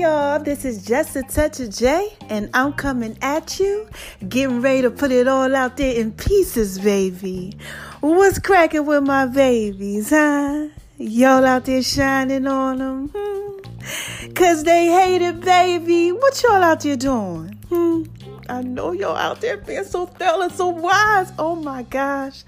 Y'all, 0.00 0.42
this 0.42 0.64
is 0.64 0.82
Just 0.82 1.14
a 1.14 1.22
Touch 1.22 1.60
of 1.60 1.76
J, 1.76 2.08
and 2.30 2.48
I'm 2.54 2.72
coming 2.72 3.18
at 3.20 3.60
you, 3.60 3.86
getting 4.26 4.62
ready 4.62 4.80
to 4.80 4.90
put 4.90 5.12
it 5.12 5.28
all 5.28 5.54
out 5.54 5.76
there 5.76 5.94
in 5.94 6.12
pieces, 6.12 6.78
baby. 6.78 7.54
What's 8.00 8.38
cracking 8.38 8.86
with 8.86 9.02
my 9.02 9.26
babies, 9.26 10.08
huh? 10.08 10.68
Y'all 10.96 11.44
out 11.44 11.66
there 11.66 11.82
shining 11.82 12.46
on 12.46 12.78
them? 12.78 13.12
Hmm? 13.14 14.32
Cause 14.32 14.64
they 14.64 14.86
hate 14.86 15.20
it, 15.20 15.42
baby. 15.42 16.12
What 16.12 16.42
y'all 16.44 16.62
out 16.62 16.80
there 16.80 16.96
doing? 16.96 17.58
Hmm? 17.68 18.04
I 18.48 18.62
know 18.62 18.92
y'all 18.92 19.16
out 19.16 19.42
there 19.42 19.58
being 19.58 19.84
so 19.84 20.06
thorough 20.06 20.40
and 20.40 20.52
so 20.52 20.68
wise. 20.68 21.30
Oh 21.38 21.56
my 21.56 21.82
gosh. 21.82 22.44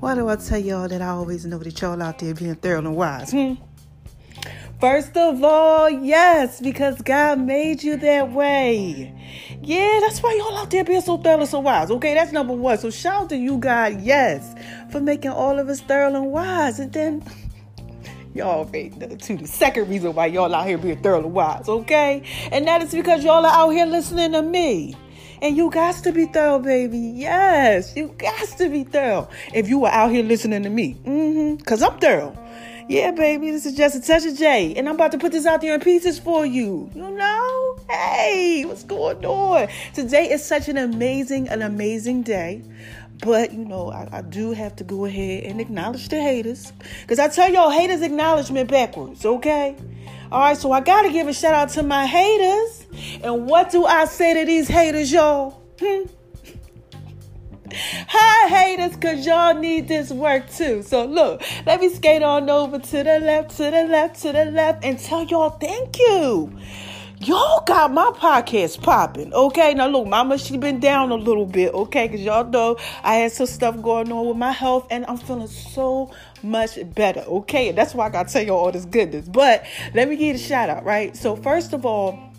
Why 0.00 0.14
do 0.14 0.28
I 0.28 0.36
tell 0.36 0.58
y'all 0.58 0.86
that 0.88 1.00
I 1.00 1.08
always 1.08 1.46
know 1.46 1.56
that 1.60 1.80
y'all 1.80 2.02
out 2.02 2.18
there 2.18 2.34
being 2.34 2.56
thorough 2.56 2.80
and 2.80 2.94
wise? 2.94 3.30
Hmm? 3.30 3.54
First 4.80 5.14
of 5.14 5.44
all, 5.44 5.90
yes, 5.90 6.58
because 6.58 7.02
God 7.02 7.38
made 7.38 7.82
you 7.82 7.98
that 7.98 8.32
way. 8.32 9.14
Yeah, 9.62 10.00
that's 10.00 10.22
why 10.22 10.32
y'all 10.32 10.56
out 10.56 10.70
there 10.70 10.84
being 10.84 11.02
so 11.02 11.18
thorough 11.18 11.40
and 11.40 11.48
so 11.48 11.58
wise. 11.58 11.90
Okay, 11.90 12.14
that's 12.14 12.32
number 12.32 12.54
one. 12.54 12.78
So 12.78 12.88
shout 12.88 13.28
to 13.28 13.36
you, 13.36 13.58
God, 13.58 14.00
yes, 14.00 14.54
for 14.90 14.98
making 14.98 15.32
all 15.32 15.58
of 15.58 15.68
us 15.68 15.82
thorough 15.82 16.14
and 16.14 16.32
wise. 16.32 16.80
And 16.80 16.90
then 16.94 17.22
y'all 18.32 18.60
already 18.60 18.88
know 18.88 19.14
too. 19.16 19.36
The 19.36 19.46
second 19.46 19.90
reason 19.90 20.14
why 20.14 20.26
y'all 20.26 20.54
out 20.54 20.66
here 20.66 20.78
being 20.78 21.02
thorough 21.02 21.18
and 21.18 21.34
wise, 21.34 21.68
okay? 21.68 22.22
And 22.50 22.66
that 22.66 22.80
is 22.80 22.92
because 22.92 23.22
y'all 23.22 23.44
are 23.44 23.52
out 23.52 23.70
here 23.70 23.84
listening 23.84 24.32
to 24.32 24.40
me. 24.40 24.96
And 25.42 25.58
you 25.58 25.70
got 25.70 25.96
to 26.04 26.12
be 26.12 26.24
thorough, 26.24 26.58
baby. 26.58 26.98
Yes, 26.98 27.94
you 27.96 28.14
got 28.16 28.48
to 28.56 28.70
be 28.70 28.84
thorough. 28.84 29.28
If 29.52 29.68
you 29.68 29.80
were 29.80 29.88
out 29.88 30.10
here 30.10 30.24
listening 30.24 30.62
to 30.62 30.70
me, 30.70 30.94
mm-hmm, 31.04 31.56
because 31.56 31.82
I'm 31.82 31.98
thorough. 31.98 32.34
Yeah, 32.90 33.12
baby, 33.12 33.52
this 33.52 33.66
is 33.66 33.76
just 33.76 33.94
a 33.94 34.00
touch 34.00 34.26
of 34.26 34.36
J, 34.36 34.74
and 34.74 34.88
I'm 34.88 34.96
about 34.96 35.12
to 35.12 35.18
put 35.18 35.30
this 35.30 35.46
out 35.46 35.60
there 35.60 35.74
in 35.74 35.80
pieces 35.80 36.18
for 36.18 36.44
you. 36.44 36.90
You 36.92 37.08
know? 37.12 37.78
Hey, 37.88 38.64
what's 38.66 38.82
going 38.82 39.24
on? 39.24 39.68
Today 39.94 40.28
is 40.28 40.44
such 40.44 40.68
an 40.68 40.76
amazing, 40.76 41.48
an 41.50 41.62
amazing 41.62 42.24
day. 42.24 42.64
But 43.22 43.52
you 43.52 43.64
know, 43.64 43.92
I, 43.92 44.08
I 44.10 44.22
do 44.22 44.50
have 44.50 44.74
to 44.74 44.82
go 44.82 45.04
ahead 45.04 45.44
and 45.44 45.60
acknowledge 45.60 46.08
the 46.08 46.20
haters. 46.20 46.72
Because 47.02 47.20
I 47.20 47.28
tell 47.28 47.52
y'all 47.52 47.70
haters 47.70 48.02
acknowledgement 48.02 48.68
backwards, 48.68 49.24
okay? 49.24 49.76
Alright, 50.32 50.56
so 50.56 50.72
I 50.72 50.80
gotta 50.80 51.12
give 51.12 51.28
a 51.28 51.32
shout 51.32 51.54
out 51.54 51.68
to 51.74 51.84
my 51.84 52.06
haters. 52.06 52.86
And 53.22 53.46
what 53.46 53.70
do 53.70 53.86
I 53.86 54.06
say 54.06 54.34
to 54.34 54.44
these 54.44 54.66
haters, 54.66 55.12
y'all? 55.12 55.62
Hmm? 55.78 56.06
Hi, 57.72 58.48
haters, 58.48 58.96
because 58.96 59.24
y'all 59.24 59.54
need 59.54 59.88
this 59.88 60.10
work 60.10 60.50
too. 60.50 60.82
So, 60.82 61.04
look, 61.04 61.42
let 61.66 61.80
me 61.80 61.88
skate 61.88 62.22
on 62.22 62.50
over 62.50 62.78
to 62.78 63.02
the 63.02 63.20
left, 63.20 63.56
to 63.56 63.64
the 63.64 63.84
left, 63.84 64.20
to 64.22 64.32
the 64.32 64.46
left, 64.46 64.84
and 64.84 64.98
tell 64.98 65.24
y'all 65.24 65.50
thank 65.50 65.98
you. 65.98 66.52
Y'all 67.22 67.62
got 67.66 67.92
my 67.92 68.10
podcast 68.14 68.82
popping, 68.82 69.30
okay? 69.34 69.74
Now, 69.74 69.88
look, 69.88 70.06
mama, 70.06 70.38
she 70.38 70.56
been 70.56 70.80
down 70.80 71.10
a 71.10 71.16
little 71.16 71.44
bit, 71.44 71.74
okay? 71.74 72.08
Because 72.08 72.22
y'all 72.22 72.46
know 72.46 72.78
I 73.04 73.16
had 73.16 73.32
some 73.32 73.46
stuff 73.46 73.80
going 73.82 74.10
on 74.10 74.26
with 74.26 74.38
my 74.38 74.52
health, 74.52 74.86
and 74.90 75.04
I'm 75.06 75.18
feeling 75.18 75.46
so 75.46 76.10
much 76.42 76.78
better, 76.94 77.20
okay? 77.20 77.68
And 77.68 77.76
that's 77.76 77.94
why 77.94 78.06
I 78.06 78.08
got 78.08 78.28
to 78.28 78.32
tell 78.32 78.42
y'all 78.42 78.56
all 78.56 78.72
this 78.72 78.86
goodness. 78.86 79.28
But 79.28 79.66
let 79.92 80.08
me 80.08 80.16
give 80.16 80.28
you 80.28 80.34
a 80.34 80.38
shout 80.38 80.70
out, 80.70 80.84
right? 80.84 81.14
So, 81.14 81.36
first 81.36 81.74
of 81.74 81.84
all, 81.84 82.29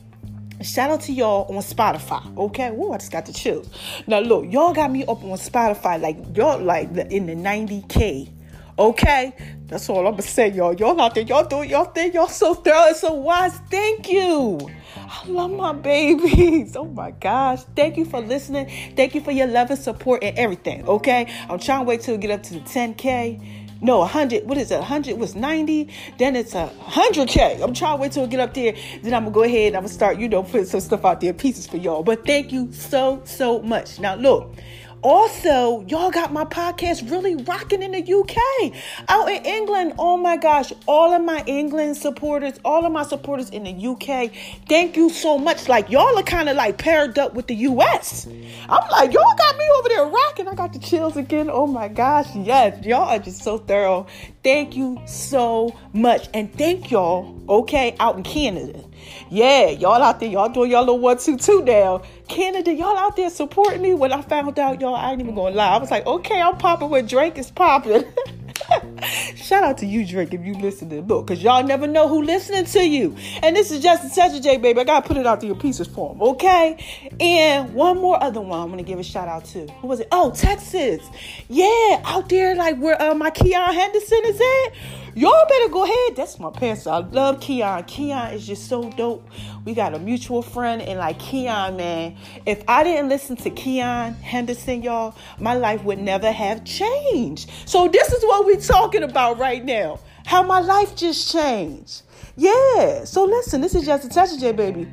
Shout 0.63 0.91
out 0.91 1.01
to 1.01 1.11
y'all 1.11 1.45
on 1.49 1.61
Spotify, 1.61 2.37
okay? 2.37 2.69
Whoa, 2.69 2.91
I 2.91 2.97
just 2.97 3.11
got 3.11 3.25
the 3.25 3.33
chills. 3.33 3.69
Now 4.05 4.19
look, 4.19 4.51
y'all 4.51 4.73
got 4.73 4.91
me 4.91 5.03
up 5.03 5.23
on 5.23 5.37
Spotify 5.37 5.99
like 5.99 6.17
y'all 6.35 6.59
like 6.59 6.89
in 7.09 7.25
the 7.25 7.35
90k, 7.35 8.29
okay? 8.77 9.33
That's 9.65 9.89
all 9.89 10.05
I'm 10.05 10.13
gonna 10.13 10.21
say, 10.21 10.51
y'all. 10.51 10.73
Y'all 10.73 10.99
out 11.01 11.15
there, 11.15 11.23
y'all 11.23 11.45
doing 11.45 11.69
y'all 11.69 11.85
thing, 11.85 12.13
y'all 12.13 12.27
so 12.27 12.53
thorough 12.53 12.87
and 12.87 12.95
so 12.95 13.13
wise. 13.13 13.57
Thank 13.69 14.11
you. 14.11 14.59
I 14.95 15.27
love 15.27 15.51
my 15.51 15.73
babies. 15.73 16.75
Oh 16.81 16.85
my 16.85 17.11
gosh. 17.11 17.63
Thank 17.75 17.97
you 17.97 18.05
for 18.05 18.21
listening. 18.21 18.69
Thank 18.95 19.13
you 19.13 19.21
for 19.21 19.31
your 19.31 19.47
love 19.47 19.69
and 19.69 19.79
support 19.79 20.23
and 20.23 20.37
everything. 20.37 20.87
Okay. 20.87 21.27
I'm 21.49 21.59
trying 21.59 21.81
to 21.81 21.83
wait 21.85 22.01
till 22.01 22.15
we 22.15 22.21
get 22.21 22.31
up 22.31 22.43
to 22.43 22.53
the 22.55 22.59
10K 22.61 23.60
no, 23.81 23.99
100, 23.99 24.45
what 24.45 24.57
is 24.59 24.69
it? 24.69 24.77
100 24.77 25.17
was 25.17 25.35
90, 25.35 25.89
then 26.19 26.35
it's 26.35 26.53
a 26.53 26.71
100K. 26.81 27.63
I'm 27.63 27.73
trying 27.73 27.97
to 27.97 28.01
wait 28.01 28.11
till 28.11 28.23
I 28.23 28.27
get 28.27 28.39
up 28.39 28.53
there. 28.53 28.75
Then 29.01 29.15
I'm 29.15 29.23
going 29.23 29.33
to 29.33 29.39
go 29.39 29.43
ahead 29.43 29.67
and 29.67 29.77
I'm 29.77 29.81
going 29.81 29.89
to 29.89 29.93
start, 29.93 30.19
you 30.19 30.29
know, 30.29 30.43
putting 30.43 30.65
some 30.65 30.79
stuff 30.81 31.03
out 31.03 31.19
there, 31.19 31.33
pieces 31.33 31.65
for 31.65 31.77
y'all. 31.77 32.03
But 32.03 32.23
thank 32.25 32.51
you 32.51 32.71
so, 32.71 33.21
so 33.25 33.59
much. 33.61 33.99
Now, 33.99 34.15
look, 34.15 34.55
also, 35.03 35.83
y'all 35.87 36.11
got 36.11 36.31
my 36.31 36.45
podcast 36.45 37.09
really 37.09 37.35
rocking 37.35 37.81
in 37.81 37.91
the 37.91 38.13
UK. 38.13 38.73
Out 39.09 39.29
in 39.29 39.43
England, 39.45 39.93
oh 39.97 40.17
my 40.17 40.37
gosh, 40.37 40.71
all 40.87 41.13
of 41.13 41.23
my 41.23 41.43
England 41.47 41.97
supporters, 41.97 42.59
all 42.63 42.85
of 42.85 42.91
my 42.91 43.03
supporters 43.03 43.49
in 43.49 43.63
the 43.63 43.87
UK, 43.87 44.31
thank 44.67 44.95
you 44.95 45.09
so 45.09 45.37
much. 45.37 45.67
Like, 45.67 45.89
y'all 45.89 46.17
are 46.17 46.23
kind 46.23 46.49
of 46.49 46.55
like 46.55 46.77
paired 46.77 47.17
up 47.17 47.33
with 47.33 47.47
the 47.47 47.55
US. 47.55 48.27
I'm 48.27 48.89
like, 48.91 49.11
y'all 49.13 49.35
got 49.37 49.57
me 49.57 49.65
over 49.77 49.89
there 49.89 50.05
rocking. 50.05 50.47
I 50.47 50.53
got 50.53 50.73
the 50.73 50.79
chills 50.79 51.17
again. 51.17 51.49
Oh 51.51 51.67
my 51.67 51.87
gosh, 51.87 52.27
yes, 52.35 52.85
y'all 52.85 53.09
are 53.09 53.19
just 53.19 53.43
so 53.43 53.57
thorough. 53.57 54.05
Thank 54.43 54.75
you 54.75 55.01
so 55.05 55.75
much. 55.93 56.29
And 56.33 56.53
thank 56.53 56.91
y'all, 56.91 57.35
okay, 57.49 57.95
out 57.99 58.17
in 58.17 58.23
Canada. 58.23 58.83
Yeah, 59.29 59.69
y'all 59.69 60.01
out 60.01 60.19
there, 60.19 60.29
y'all 60.29 60.49
doing 60.49 60.71
y'all 60.71 60.81
little 60.81 60.99
one 60.99 61.17
two 61.17 61.37
two 61.37 61.63
now. 61.63 62.01
Canada, 62.27 62.73
y'all 62.73 62.97
out 62.97 63.15
there 63.15 63.29
supporting 63.29 63.81
me. 63.81 63.93
When 63.93 64.11
I 64.11 64.21
found 64.21 64.57
out, 64.59 64.81
y'all, 64.81 64.95
I 64.95 65.11
ain't 65.11 65.21
even 65.21 65.35
gonna 65.35 65.55
lie. 65.55 65.69
I 65.69 65.77
was 65.77 65.91
like, 65.91 66.05
okay, 66.05 66.41
I'm 66.41 66.57
popping 66.57 66.89
when 66.89 67.05
Drake 67.05 67.37
is 67.37 67.51
popping. 67.51 68.03
Shout 69.35 69.63
out 69.63 69.77
to 69.79 69.85
you, 69.85 70.05
Drake, 70.05 70.33
if 70.33 70.45
you 70.45 70.53
listen 70.55 70.89
to 70.89 71.01
look, 71.01 71.27
because 71.27 71.43
y'all 71.43 71.63
never 71.63 71.87
know 71.87 72.07
who 72.07 72.21
listening 72.21 72.65
to 72.65 72.87
you. 72.87 73.15
And 73.41 73.55
this 73.55 73.71
is 73.71 73.81
just 73.81 74.11
a 74.11 74.15
touch 74.15 74.35
of 74.35 74.43
J, 74.43 74.57
baby. 74.57 74.79
I 74.79 74.83
gotta 74.83 75.07
put 75.07 75.17
it 75.17 75.25
out 75.25 75.41
to 75.41 75.47
your 75.47 75.55
pieces 75.55 75.87
for 75.87 76.13
him, 76.13 76.21
okay? 76.21 76.77
And 77.19 77.73
one 77.73 77.97
more 77.97 78.21
other 78.21 78.41
one 78.41 78.59
I'm 78.59 78.69
gonna 78.69 78.83
give 78.83 78.99
a 78.99 79.03
shout 79.03 79.27
out 79.27 79.45
to. 79.45 79.67
Who 79.81 79.87
was 79.87 79.99
it? 79.99 80.07
Oh, 80.11 80.31
Texas. 80.31 81.01
Yeah, 81.49 82.01
out 82.05 82.29
there, 82.29 82.55
like 82.55 82.77
where 82.77 83.01
uh, 83.01 83.15
my 83.15 83.31
Keion 83.31 83.73
Henderson 83.73 84.21
is 84.25 84.41
at. 84.41 84.73
Y'all 85.13 85.45
better 85.47 85.69
go 85.69 85.83
ahead. 85.83 86.15
That's 86.15 86.39
my 86.39 86.51
pastor. 86.51 86.89
I 86.89 86.99
love 86.99 87.41
Keion. 87.41 87.85
Keion 87.85 88.33
is 88.33 88.47
just 88.47 88.69
so 88.69 88.89
dope. 88.91 89.27
We 89.65 89.73
got 89.73 89.93
a 89.93 89.99
mutual 89.99 90.41
friend, 90.41 90.81
and 90.81 90.99
like 90.99 91.19
Keion, 91.19 91.75
man, 91.75 92.15
if 92.45 92.63
I 92.67 92.83
didn't 92.83 93.09
listen 93.09 93.35
to 93.37 93.49
Keion 93.49 94.17
Henderson, 94.21 94.81
y'all, 94.83 95.15
my 95.37 95.53
life 95.53 95.83
would 95.83 95.99
never 95.99 96.31
have 96.31 96.63
changed. 96.63 97.49
So 97.65 97.89
this 97.89 98.11
is 98.13 98.23
what 98.23 98.45
we're 98.45 98.61
talking 98.61 99.03
about 99.03 99.37
right 99.37 99.63
now. 99.63 99.99
How 100.25 100.43
my 100.43 100.61
life 100.61 100.95
just 100.95 101.29
changed. 101.31 102.03
Yeah. 102.37 103.03
So 103.03 103.25
listen, 103.25 103.59
this 103.59 103.75
is 103.75 103.85
just 103.85 104.05
a 104.05 104.09
touch 104.09 104.31
of 104.31 104.39
J, 104.39 104.53
baby. 104.53 104.87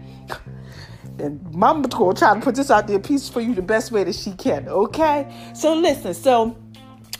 And 1.19 1.53
Mama's 1.53 1.91
gonna 1.91 2.15
try 2.15 2.35
to 2.35 2.41
put 2.41 2.55
this 2.55 2.71
out 2.71 2.87
there 2.87 2.99
piece 2.99 3.29
for 3.29 3.41
you 3.41 3.55
the 3.55 3.63
best 3.63 3.93
way 3.93 4.05
that 4.05 4.15
she 4.15 4.33
can. 4.33 4.69
Okay. 4.69 5.33
So 5.55 5.75
listen. 5.75 6.15
So 6.15 6.57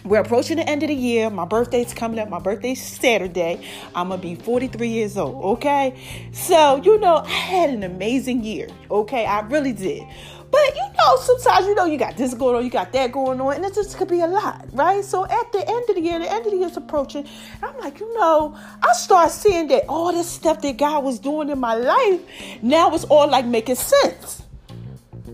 we're 0.05 0.21
approaching 0.21 0.57
the 0.57 0.69
end 0.69 0.83
of 0.83 0.89
the 0.89 0.95
year. 0.95 1.29
My 1.29 1.45
birthday's 1.45 1.93
coming 1.93 2.19
up. 2.19 2.29
My 2.29 2.39
birthday's 2.39 2.83
Saturday. 2.83 3.61
I'm 3.95 4.09
going 4.09 4.21
to 4.21 4.27
be 4.27 4.35
43 4.37 4.89
years 4.89 5.17
old, 5.19 5.45
okay? 5.57 5.99
So, 6.33 6.77
you 6.83 6.99
know, 6.99 7.17
I 7.17 7.29
had 7.29 7.71
an 7.71 7.83
amazing 7.83 8.45
year, 8.45 8.69
okay? 8.91 9.27
I 9.27 9.41
really 9.41 9.73
did. 9.73 10.05
But 10.51 10.75
you 10.75 10.83
know, 10.97 11.17
sometimes 11.17 11.67
you 11.67 11.75
know 11.75 11.85
you 11.85 11.99
got 11.99 12.17
this 12.17 12.33
going 12.33 12.57
on, 12.57 12.65
you 12.65 12.71
got 12.71 12.91
that 12.93 13.13
going 13.13 13.39
on, 13.39 13.57
and 13.57 13.65
it 13.67 13.75
just 13.75 13.99
could 13.99 14.09
be 14.09 14.21
a 14.21 14.27
lot, 14.27 14.67
right? 14.73 15.05
So 15.05 15.27
at 15.27 15.53
the 15.53 15.59
end 15.69 15.91
of 15.91 15.95
the 15.95 16.01
year, 16.01 16.19
the 16.19 16.31
end 16.31 16.47
of 16.47 16.53
the 16.53 16.59
year 16.59 16.69
is 16.69 16.77
approaching, 16.77 17.29
I'm 17.63 17.79
like, 17.79 18.01
you 18.01 18.13
know, 18.19 18.57
I 18.83 18.93
start 18.95 19.31
seeing 19.31 19.69
that 19.69 19.85
all 19.89 20.11
this 20.11 20.27
stuff 20.27 20.63
that 20.63 20.79
God 20.79 21.05
was 21.05 21.19
doing 21.19 21.51
in 21.51 21.59
my 21.59 21.75
life, 21.75 22.23
now 22.63 22.95
it's 22.95 23.05
all 23.05 23.29
like 23.29 23.45
making 23.45 23.75
sense. 23.75 24.43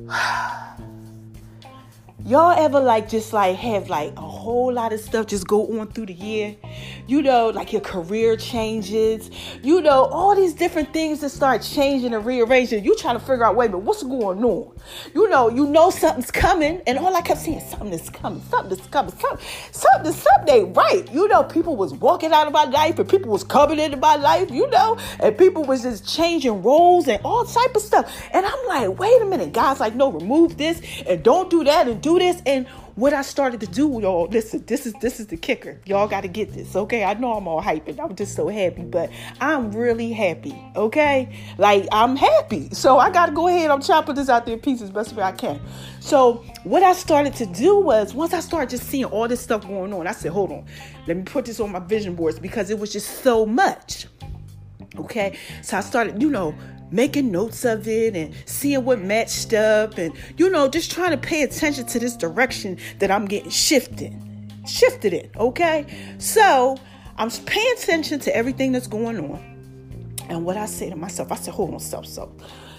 Y'all 2.26 2.58
ever 2.58 2.80
like 2.80 3.06
just 3.06 3.34
like 3.34 3.54
have 3.54 3.90
like 3.90 4.10
a 4.16 4.22
whole 4.22 4.72
lot 4.72 4.94
of 4.94 5.00
stuff 5.00 5.26
just 5.26 5.46
go 5.46 5.78
on 5.78 5.86
through 5.88 6.06
the 6.06 6.14
year? 6.14 6.56
You 7.06 7.20
know, 7.20 7.50
like 7.50 7.70
your 7.70 7.82
career 7.82 8.34
changes, 8.38 9.30
you 9.62 9.82
know, 9.82 10.04
all 10.06 10.34
these 10.34 10.54
different 10.54 10.94
things 10.94 11.20
that 11.20 11.28
start 11.28 11.60
changing 11.60 12.14
and 12.14 12.24
rearranging. 12.24 12.82
You 12.82 12.96
trying 12.96 13.18
to 13.18 13.20
figure 13.20 13.44
out, 13.44 13.56
wait 13.56 13.66
a 13.66 13.68
minute, 13.72 13.84
what's 13.84 14.02
going 14.02 14.42
on? 14.42 14.74
You 15.14 15.28
know, 15.28 15.50
you 15.50 15.66
know 15.66 15.90
something's 15.90 16.30
coming, 16.30 16.80
and 16.86 16.98
all 16.98 17.14
I 17.14 17.20
kept 17.20 17.40
saying, 17.40 17.60
something 17.60 17.92
is 17.92 18.08
coming, 18.08 18.40
something 18.48 18.72
is 18.78 18.86
coming, 18.86 19.12
something, 19.12 19.46
something, 19.72 20.12
something 20.12 20.72
right. 20.72 21.12
You 21.12 21.28
know, 21.28 21.44
people 21.44 21.76
was 21.76 21.92
walking 21.92 22.32
out 22.32 22.46
of 22.46 22.54
my 22.54 22.64
life 22.64 22.98
and 22.98 23.06
people 23.06 23.32
was 23.32 23.44
coming 23.44 23.78
into 23.78 23.98
my 23.98 24.16
life, 24.16 24.50
you 24.50 24.70
know, 24.70 24.96
and 25.20 25.36
people 25.36 25.64
was 25.64 25.82
just 25.82 26.08
changing 26.08 26.62
roles 26.62 27.06
and 27.06 27.20
all 27.22 27.44
type 27.44 27.76
of 27.76 27.82
stuff. 27.82 28.10
And 28.32 28.46
I'm 28.46 28.66
like, 28.66 28.98
wait 28.98 29.20
a 29.20 29.26
minute, 29.26 29.52
God's 29.52 29.80
like, 29.80 29.94
no, 29.94 30.10
remove 30.10 30.56
this 30.56 30.80
and 31.06 31.22
don't 31.22 31.50
do 31.50 31.64
that 31.64 31.86
and 31.86 32.00
do 32.00 32.13
this. 32.18 32.42
And 32.46 32.66
what 32.96 33.12
I 33.12 33.22
started 33.22 33.60
to 33.60 33.66
do, 33.66 33.98
y'all, 34.00 34.28
listen, 34.28 34.64
this 34.66 34.86
is 34.86 34.92
this 34.94 35.18
is 35.18 35.26
the 35.26 35.36
kicker. 35.36 35.80
Y'all 35.84 36.06
got 36.06 36.22
to 36.22 36.28
get 36.28 36.52
this, 36.52 36.76
okay? 36.76 37.04
I 37.04 37.14
know 37.14 37.34
I'm 37.34 37.48
all 37.48 37.60
hyping. 37.60 37.98
I'm 37.98 38.14
just 38.14 38.36
so 38.36 38.48
happy, 38.48 38.82
but 38.82 39.10
I'm 39.40 39.72
really 39.72 40.12
happy, 40.12 40.54
okay? 40.76 41.36
Like 41.58 41.88
I'm 41.90 42.16
happy, 42.16 42.70
so 42.72 42.98
I 42.98 43.10
got 43.10 43.26
to 43.26 43.32
go 43.32 43.48
ahead. 43.48 43.70
I'm 43.70 43.82
chopping 43.82 44.14
this 44.14 44.28
out 44.28 44.46
there 44.46 44.54
in 44.54 44.60
pieces 44.60 44.90
best 44.90 45.14
way 45.14 45.22
I 45.22 45.32
can. 45.32 45.60
So 46.00 46.44
what 46.62 46.82
I 46.82 46.92
started 46.92 47.34
to 47.36 47.46
do 47.46 47.78
was 47.78 48.14
once 48.14 48.32
I 48.32 48.40
started 48.40 48.70
just 48.70 48.84
seeing 48.84 49.06
all 49.06 49.26
this 49.26 49.40
stuff 49.40 49.66
going 49.66 49.92
on, 49.92 50.06
I 50.06 50.12
said, 50.12 50.32
hold 50.32 50.52
on, 50.52 50.64
let 51.06 51.16
me 51.16 51.24
put 51.24 51.44
this 51.44 51.60
on 51.60 51.72
my 51.72 51.80
vision 51.80 52.14
boards 52.14 52.38
because 52.38 52.70
it 52.70 52.78
was 52.78 52.92
just 52.92 53.22
so 53.22 53.44
much. 53.44 54.06
Okay, 54.98 55.38
so 55.62 55.76
I 55.76 55.80
started, 55.80 56.22
you 56.22 56.30
know, 56.30 56.54
making 56.94 57.32
notes 57.32 57.64
of 57.64 57.88
it 57.88 58.14
and 58.14 58.32
seeing 58.46 58.84
what 58.84 59.00
matched 59.00 59.52
up 59.52 59.98
and 59.98 60.14
you 60.36 60.48
know 60.48 60.68
just 60.68 60.92
trying 60.92 61.10
to 61.10 61.16
pay 61.16 61.42
attention 61.42 61.84
to 61.86 61.98
this 61.98 62.16
direction 62.16 62.78
that 63.00 63.10
I'm 63.10 63.26
getting 63.26 63.50
shifted 63.50 64.14
shifted 64.66 65.12
in 65.12 65.30
okay? 65.36 65.86
So 66.18 66.78
I'm 67.18 67.30
paying 67.30 67.74
attention 67.76 68.20
to 68.20 68.36
everything 68.36 68.72
that's 68.72 68.86
going 68.86 69.18
on. 69.18 69.40
And 70.28 70.44
what 70.44 70.56
I 70.56 70.66
say 70.66 70.88
to 70.88 70.96
myself 70.96 71.32
I 71.32 71.36
said 71.36 71.54
hold 71.54 71.74
on 71.74 71.80
self 71.80 72.06
so. 72.06 72.32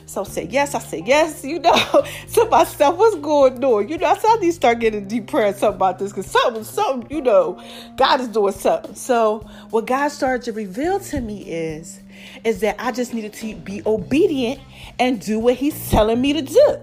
So 0.08 0.24
I 0.24 0.42
yes 0.42 0.76
I 0.76 0.80
said 0.80 1.08
yes 1.08 1.44
you 1.44 1.60
know 1.60 2.06
to 2.34 2.46
myself 2.50 2.96
what's 2.98 3.18
going 3.18 3.64
on? 3.64 3.90
You 3.90 3.98
know 3.98 4.08
I 4.08 4.18
said 4.18 4.30
I 4.30 4.36
need 4.36 4.48
to 4.48 4.54
start 4.54 4.80
getting 4.80 5.08
deep 5.08 5.28
prayer 5.28 5.52
something 5.52 5.76
about 5.76 6.00
this 6.00 6.12
because 6.12 6.28
something 6.28 6.64
something 6.64 7.12
you 7.16 7.22
know 7.22 7.62
God 7.98 8.22
is 8.22 8.30
doing 8.30 8.54
something. 8.54 8.96
So 8.96 9.40
what 9.72 9.88
God 9.88 10.08
started 10.08 10.44
to 10.46 10.54
reveal 10.54 11.00
to 11.02 11.20
me 11.20 11.42
is 11.42 12.00
is 12.46 12.62
that 12.62 12.76
I 12.80 12.92
just 12.92 13.14
needed 13.14 13.34
to 13.34 13.56
be 13.56 13.82
obedient 13.86 14.62
and 15.00 15.20
do 15.20 15.40
what 15.40 15.56
he's 15.56 15.90
telling 15.90 16.22
me 16.22 16.32
to 16.34 16.42
do. 16.42 16.78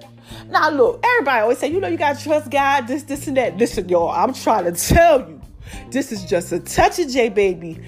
Now, 0.48 0.70
look, 0.70 1.00
everybody 1.04 1.40
always 1.40 1.58
say, 1.58 1.68
you 1.68 1.80
know, 1.80 1.88
you 1.88 1.96
got 1.96 2.18
to 2.18 2.22
trust 2.22 2.50
God, 2.50 2.86
this, 2.86 3.04
this, 3.04 3.26
and 3.26 3.36
that. 3.36 3.56
Listen, 3.56 3.88
y'all, 3.88 4.10
I'm 4.10 4.34
trying 4.34 4.64
to 4.64 4.72
tell 4.72 5.20
you, 5.20 5.40
this 5.90 6.12
is 6.12 6.24
just 6.24 6.52
a 6.52 6.58
touch 6.58 6.98
of 6.98 7.08
J 7.08 7.28
baby. 7.28 7.80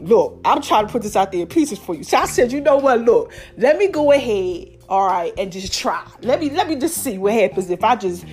Look, 0.00 0.40
I'm 0.44 0.60
trying 0.60 0.86
to 0.86 0.92
put 0.92 1.02
this 1.02 1.16
out 1.16 1.32
there 1.32 1.42
in 1.42 1.46
pieces 1.46 1.78
for 1.78 1.94
you. 1.94 2.02
So 2.04 2.16
I 2.18 2.26
said, 2.26 2.52
you 2.52 2.60
know 2.60 2.76
what? 2.76 3.00
Look, 3.00 3.32
let 3.56 3.78
me 3.78 3.88
go 3.88 4.12
ahead, 4.12 4.78
all 4.88 5.06
right, 5.06 5.32
and 5.38 5.52
just 5.52 5.72
try. 5.72 6.06
Let 6.22 6.40
me 6.40 6.50
let 6.50 6.68
me 6.68 6.76
just 6.76 7.02
see 7.02 7.18
what 7.18 7.32
happens 7.32 7.70
if 7.70 7.82
I 7.84 7.96
just 7.96 8.24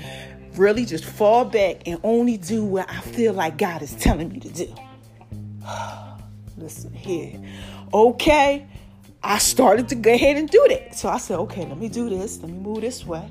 really 0.56 0.86
just 0.86 1.04
fall 1.04 1.46
back 1.46 1.88
and 1.88 2.00
only 2.04 2.38
do 2.38 2.64
what 2.64 2.90
I 2.90 3.02
feel 3.02 3.34
like 3.34 3.58
God 3.58 3.82
is 3.82 3.94
telling 3.96 4.30
me 4.30 4.40
to 4.40 4.50
do. 4.50 4.76
Listen 6.58 6.94
here. 6.94 7.42
Okay. 7.96 8.68
I 9.24 9.38
started 9.38 9.88
to 9.88 9.96
go 9.96 10.14
ahead 10.14 10.36
and 10.36 10.50
do 10.50 10.66
that. 10.68 10.98
So 10.98 11.08
I 11.08 11.18
said, 11.18 11.40
okay, 11.40 11.66
let 11.66 11.78
me 11.78 11.88
do 11.88 12.10
this. 12.10 12.42
Let 12.42 12.52
me 12.52 12.58
move 12.58 12.82
this 12.82 13.06
way. 13.06 13.26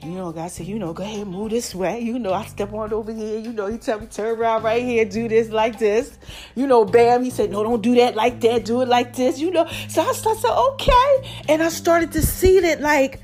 You 0.00 0.12
know, 0.12 0.30
God 0.30 0.48
said, 0.48 0.66
you 0.68 0.78
know, 0.78 0.92
go 0.92 1.02
ahead, 1.02 1.26
move 1.26 1.50
this 1.50 1.74
way. 1.74 1.98
You 1.98 2.20
know, 2.20 2.32
I 2.32 2.44
step 2.44 2.72
on 2.72 2.92
over 2.92 3.12
here. 3.12 3.40
You 3.40 3.52
know, 3.52 3.66
he 3.66 3.78
tell 3.78 3.98
me 3.98 4.06
turn 4.06 4.38
around 4.38 4.62
right 4.62 4.80
here, 4.80 5.04
do 5.04 5.26
this 5.26 5.50
like 5.50 5.80
this. 5.80 6.16
You 6.54 6.68
know, 6.68 6.84
bam. 6.84 7.24
He 7.24 7.30
said, 7.30 7.50
no, 7.50 7.64
don't 7.64 7.82
do 7.82 7.96
that 7.96 8.14
like 8.14 8.40
that. 8.42 8.64
Do 8.64 8.80
it 8.82 8.86
like 8.86 9.16
this. 9.16 9.40
You 9.40 9.50
know. 9.50 9.66
So 9.88 10.02
I, 10.02 10.10
I 10.10 10.12
said, 10.12 10.56
okay. 10.70 11.42
And 11.48 11.60
I 11.60 11.68
started 11.68 12.12
to 12.12 12.22
see 12.22 12.60
that 12.60 12.80
like 12.80 13.20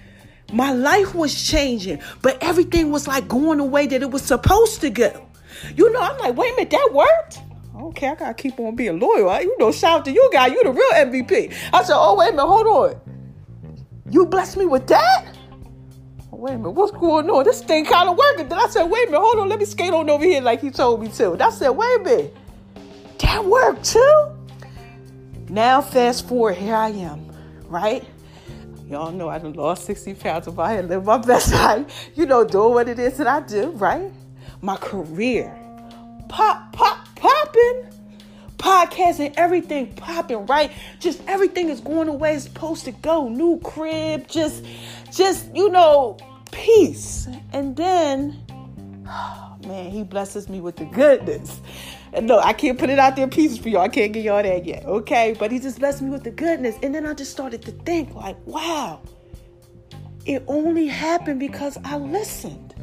my 0.53 0.73
life 0.73 1.15
was 1.15 1.49
changing, 1.49 2.01
but 2.23 2.43
everything 2.43 2.91
was 2.91 3.07
like 3.07 3.29
going 3.29 3.59
the 3.59 3.65
way 3.65 3.87
that 3.87 4.03
it 4.03 4.11
was 4.11 4.23
supposed 4.23 4.81
to 4.81 4.91
go. 4.91 5.29
You 5.77 5.93
know, 5.93 6.01
I'm 6.01 6.19
like, 6.19 6.37
wait 6.37 6.55
a 6.55 6.57
minute, 6.57 6.71
that 6.71 6.91
worked 6.93 7.52
okay, 7.75 8.09
I 8.09 8.15
gotta 8.15 8.35
keep 8.35 8.59
on 8.61 8.77
being 8.77 8.99
loyal. 8.99 9.31
I, 9.31 9.41
you 9.41 9.57
know, 9.59 9.73
shout 9.73 10.01
out 10.01 10.05
to 10.07 10.13
you 10.13 10.31
guy, 10.33 10.49
you 10.49 10.63
the 10.63 10.73
real 10.73 10.91
MVP. 10.93 11.55
I 11.73 11.83
said, 11.83 11.97
oh 11.97 12.17
wait 12.17 12.29
a 12.29 12.33
minute, 12.33 12.47
hold 12.47 12.67
on. 12.67 13.01
You 14.11 14.27
blessed 14.27 14.57
me 14.57 14.67
with 14.67 14.87
that? 14.89 15.27
Oh, 16.33 16.37
wait 16.37 16.55
a 16.55 16.59
minute, 16.59 16.71
what's 16.71 16.93
going 16.93 17.29
on? 17.31 17.45
This 17.45 17.63
thing 17.63 17.85
kind 17.85 18.09
of 18.09 18.17
working. 18.17 18.49
Then 18.49 18.59
I 18.59 18.67
said, 18.69 18.85
wait 18.85 19.09
a 19.09 19.11
minute, 19.11 19.21
hold 19.21 19.39
on, 19.39 19.49
let 19.49 19.59
me 19.59 19.65
skate 19.65 19.93
on 19.93 20.09
over 20.11 20.25
here 20.25 20.43
like 20.43 20.61
he 20.61 20.71
told 20.71 21.01
me 21.01 21.09
to. 21.09 21.33
And 21.33 21.43
I 21.43 21.51
said, 21.51 21.71
wait 21.71 22.01
a 22.01 22.03
minute, 22.03 22.37
that 23.19 23.45
worked 23.45 23.85
too. 23.85 24.29
Now 25.49 25.81
fast 25.81 26.29
forward, 26.29 26.57
here 26.57 26.75
I 26.75 26.89
am, 26.89 27.31
right? 27.69 28.05
Y'all 28.93 29.11
know 29.11 29.31
I 29.31 29.39
done 29.39 29.55
lost 29.55 29.87
60 29.87 30.13
pounds 30.15 30.47
if 30.47 30.59
I 30.59 30.73
had 30.73 30.89
lived 30.89 31.07
my 31.07 31.17
best 31.27 31.51
life. 31.53 32.11
You 32.15 32.27
know, 32.27 32.45
doing 32.45 32.75
what 32.75 32.89
it 32.91 32.99
is 32.99 33.17
that 33.17 33.27
I 33.27 33.41
do, 33.41 33.71
right? 33.71 34.13
My 34.61 34.77
career. 34.77 35.59
Pop, 36.29 36.73
pop, 36.73 36.92
popping. 37.53 37.87
Podcasting, 38.59 39.35
everything 39.37 39.93
popping, 39.95 40.47
right? 40.47 40.71
Just 41.01 41.21
everything 41.27 41.69
is 41.69 41.81
going 41.81 42.07
the 42.07 42.13
way 42.13 42.35
it's 42.35 42.45
supposed 42.45 42.85
to 42.85 42.93
go. 42.93 43.29
New 43.29 43.59
crib, 43.61 44.29
just, 44.29 44.65
just, 45.11 45.53
you 45.55 45.69
know, 45.69 46.17
peace. 46.53 47.27
And 47.53 47.75
then, 47.77 48.41
man, 49.67 49.91
he 49.91 50.05
blesses 50.05 50.49
me 50.49 50.61
with 50.61 50.77
the 50.77 50.85
goodness. 50.85 51.61
And 52.13 52.27
no, 52.27 52.39
I 52.39 52.53
can't 52.53 52.79
put 52.79 52.89
it 52.89 53.01
out 53.01 53.17
there 53.17 53.27
pieces 53.27 53.59
for 53.59 53.69
y'all. 53.69 53.81
I 53.81 53.89
can't 53.89 54.13
get 54.13 54.23
y'all 54.23 54.43
that 54.43 54.65
yet, 54.65 54.85
okay? 54.85 55.35
But 55.37 55.51
he 55.51 55.59
just 55.59 55.81
blessed 55.81 56.03
me 56.03 56.11
with 56.11 56.23
the 56.23 56.31
goodness. 56.31 56.77
And 56.85 56.95
then 56.95 57.05
I 57.05 57.15
just 57.15 57.33
started 57.33 57.63
to 57.63 57.73
think, 57.73 58.15
like, 58.15 58.37
wow, 58.47 59.01
it 60.25 60.45
only 60.47 60.87
happened 60.87 61.41
because 61.41 61.79
I 61.85 61.97
listened. 61.97 62.75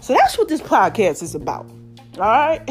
So 0.00 0.14
that's 0.14 0.38
what 0.38 0.48
this 0.48 0.62
podcast 0.62 1.22
is 1.22 1.34
about. 1.34 1.68
All 2.16 2.22
right. 2.22 2.62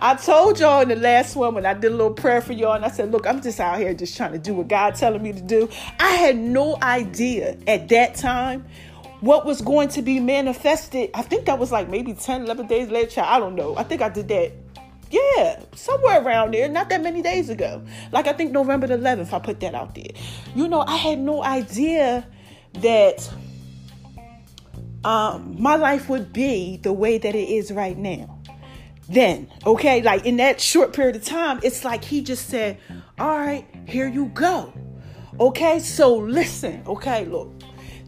I 0.00 0.14
told 0.14 0.60
y'all 0.60 0.82
in 0.82 0.88
the 0.88 0.94
last 0.94 1.34
one 1.34 1.54
when 1.54 1.66
I 1.66 1.74
did 1.74 1.90
a 1.90 1.96
little 1.96 2.12
prayer 2.12 2.40
for 2.40 2.52
y'all, 2.52 2.74
and 2.74 2.84
I 2.84 2.88
said, 2.88 3.10
Look, 3.10 3.26
I'm 3.26 3.42
just 3.42 3.58
out 3.58 3.78
here 3.78 3.92
just 3.92 4.16
trying 4.16 4.32
to 4.32 4.38
do 4.38 4.54
what 4.54 4.68
God 4.68 4.94
telling 4.94 5.20
me 5.20 5.32
to 5.32 5.40
do. 5.40 5.68
I 5.98 6.10
had 6.10 6.36
no 6.36 6.78
idea 6.80 7.56
at 7.66 7.88
that 7.88 8.14
time 8.14 8.64
what 9.20 9.44
was 9.44 9.62
going 9.62 9.88
to 9.88 10.02
be 10.02 10.20
manifested. 10.20 11.10
I 11.12 11.22
think 11.22 11.46
that 11.46 11.58
was 11.58 11.72
like 11.72 11.88
maybe 11.88 12.12
10, 12.14 12.42
11 12.42 12.68
days 12.68 12.88
later. 12.88 13.22
I 13.22 13.40
don't 13.40 13.56
know. 13.56 13.76
I 13.76 13.82
think 13.82 14.00
I 14.00 14.10
did 14.10 14.28
that. 14.28 14.52
Yeah, 15.10 15.60
somewhere 15.74 16.22
around 16.22 16.54
there, 16.54 16.68
not 16.68 16.88
that 16.90 17.02
many 17.02 17.20
days 17.20 17.48
ago. 17.48 17.82
Like 18.12 18.28
I 18.28 18.32
think 18.32 18.52
November 18.52 18.86
the 18.86 18.96
11th, 18.96 19.32
I 19.32 19.40
put 19.40 19.58
that 19.60 19.74
out 19.74 19.96
there. 19.96 20.10
You 20.54 20.68
know, 20.68 20.80
I 20.80 20.96
had 20.96 21.18
no 21.18 21.42
idea 21.42 22.26
that 22.74 23.28
um, 25.02 25.56
my 25.58 25.74
life 25.74 26.08
would 26.08 26.32
be 26.32 26.76
the 26.76 26.92
way 26.92 27.18
that 27.18 27.34
it 27.34 27.48
is 27.48 27.72
right 27.72 27.98
now 27.98 28.33
then 29.08 29.48
okay? 29.66 30.02
Like 30.02 30.26
in 30.26 30.36
that 30.38 30.60
short 30.60 30.92
period 30.92 31.14
of 31.16 31.24
time 31.24 31.60
it's 31.62 31.84
like 31.84 32.04
he 32.04 32.20
just 32.22 32.48
said 32.48 32.78
all 33.18 33.38
right 33.38 33.66
here 33.86 34.08
you 34.08 34.26
go. 34.26 34.72
Okay 35.40 35.78
so 35.78 36.16
listen 36.16 36.82
okay 36.86 37.24
look. 37.24 37.50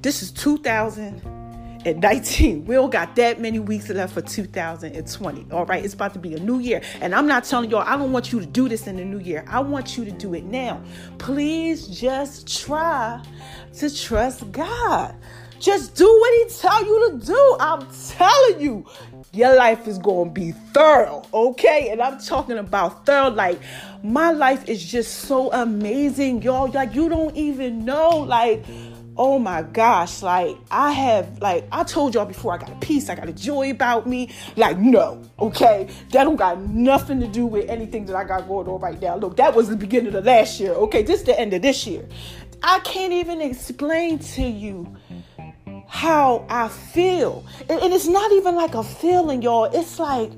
This 0.03 0.23
is 0.23 0.31
2019 0.33 2.65
we 2.65 2.75
don't 2.75 2.91
got 2.91 3.15
that 3.17 3.41
many 3.41 3.59
weeks 3.59 3.89
left 3.89 4.15
for 4.15 4.23
2020 4.23 5.47
all 5.51 5.67
right? 5.67 5.85
It's 5.85 5.95
about 5.95 6.13
to 6.15 6.19
be 6.19 6.35
a 6.35 6.41
new 6.41 6.59
year. 6.61 6.83
And 7.01 7.15
i'm 7.15 7.27
not 7.27 7.45
telling 7.45 7.71
y'all 7.71 7.81
i 7.81 7.97
don't 7.97 8.13
want 8.13 8.33
you 8.33 8.41
to 8.41 8.47
do 8.47 8.69
this 8.69 8.87
in 8.87 8.97
the 8.97 9.05
new 9.05 9.19
year. 9.19 9.45
I 9.49 9.61
want 9.61 9.97
you 9.97 10.05
to 10.05 10.13
do 10.13 10.35
it 10.35 10.45
now. 10.45 10.83
Please 11.19 11.89
just 11.89 12.65
try 12.65 13.21
to 13.75 13.95
trust 13.95 14.51
god 14.53 15.15
just 15.61 15.95
do 15.95 16.07
what 16.07 16.33
he 16.35 16.59
tell 16.59 16.85
you 16.85 17.11
to 17.11 17.27
do. 17.27 17.57
I'm 17.61 17.87
telling 18.17 18.61
you, 18.61 18.87
your 19.33 19.55
life 19.57 19.87
is 19.87 19.99
going 19.99 20.29
to 20.29 20.33
be 20.33 20.53
thorough, 20.73 21.23
okay? 21.33 21.91
And 21.91 22.01
I'm 22.01 22.19
talking 22.19 22.59
about 22.59 23.05
thorough. 23.05 23.31
Like, 23.31 23.61
my 24.03 24.31
life 24.31 24.69
is 24.69 24.85
just 24.85 25.21
so 25.21 25.53
amazing, 25.53 26.43
y'all. 26.43 26.71
Like, 26.71 26.95
you 26.95 27.09
don't 27.09 27.37
even 27.37 27.85
know. 27.85 28.19
Like, 28.19 28.65
oh 29.17 29.39
my 29.39 29.63
gosh. 29.63 30.23
Like, 30.23 30.57
I 30.71 30.93
have, 30.93 31.39
like, 31.41 31.67
I 31.73 31.85
told 31.85 32.15
y'all 32.15 32.25
before, 32.25 32.55
I 32.55 32.59
got 32.59 32.71
a 32.71 32.77
peace, 32.77 33.09
I 33.09 33.15
got 33.15 33.29
a 33.29 33.33
joy 33.33 33.71
about 33.71 34.07
me. 34.07 34.31
Like, 34.57 34.79
no, 34.79 35.23
okay? 35.39 35.89
That 36.13 36.25
don't 36.25 36.37
got 36.37 36.61
nothing 36.61 37.21
to 37.21 37.27
do 37.27 37.47
with 37.47 37.69
anything 37.69 38.07
that 38.07 38.17
I 38.17 38.25
got 38.25 38.49
going 38.49 38.69
on 38.69 38.81
right 38.81 39.01
now. 39.01 39.17
Look, 39.17 39.37
that 39.37 39.55
was 39.55 39.69
the 39.69 39.77
beginning 39.77 40.15
of 40.15 40.25
last 40.25 40.61
year, 40.61 40.73
okay? 40.73 41.03
This 41.03 41.21
is 41.21 41.27
the 41.27 41.39
end 41.39 41.53
of 41.53 41.63
this 41.63 41.87
year. 41.87 42.07
I 42.63 42.79
can't 42.81 43.13
even 43.13 43.43
explain 43.43 44.19
to 44.19 44.43
you 44.43 44.97
how 45.97 46.45
I 46.51 46.69
feel. 46.69 47.43
And, 47.71 47.81
and 47.81 47.95
it's 47.95 48.07
not 48.07 48.31
even 48.33 48.55
like 48.55 48.75
a 48.75 48.85
feeling, 48.85 49.41
y'all. 49.41 49.65
It's 49.65 49.99
like, 49.99 50.31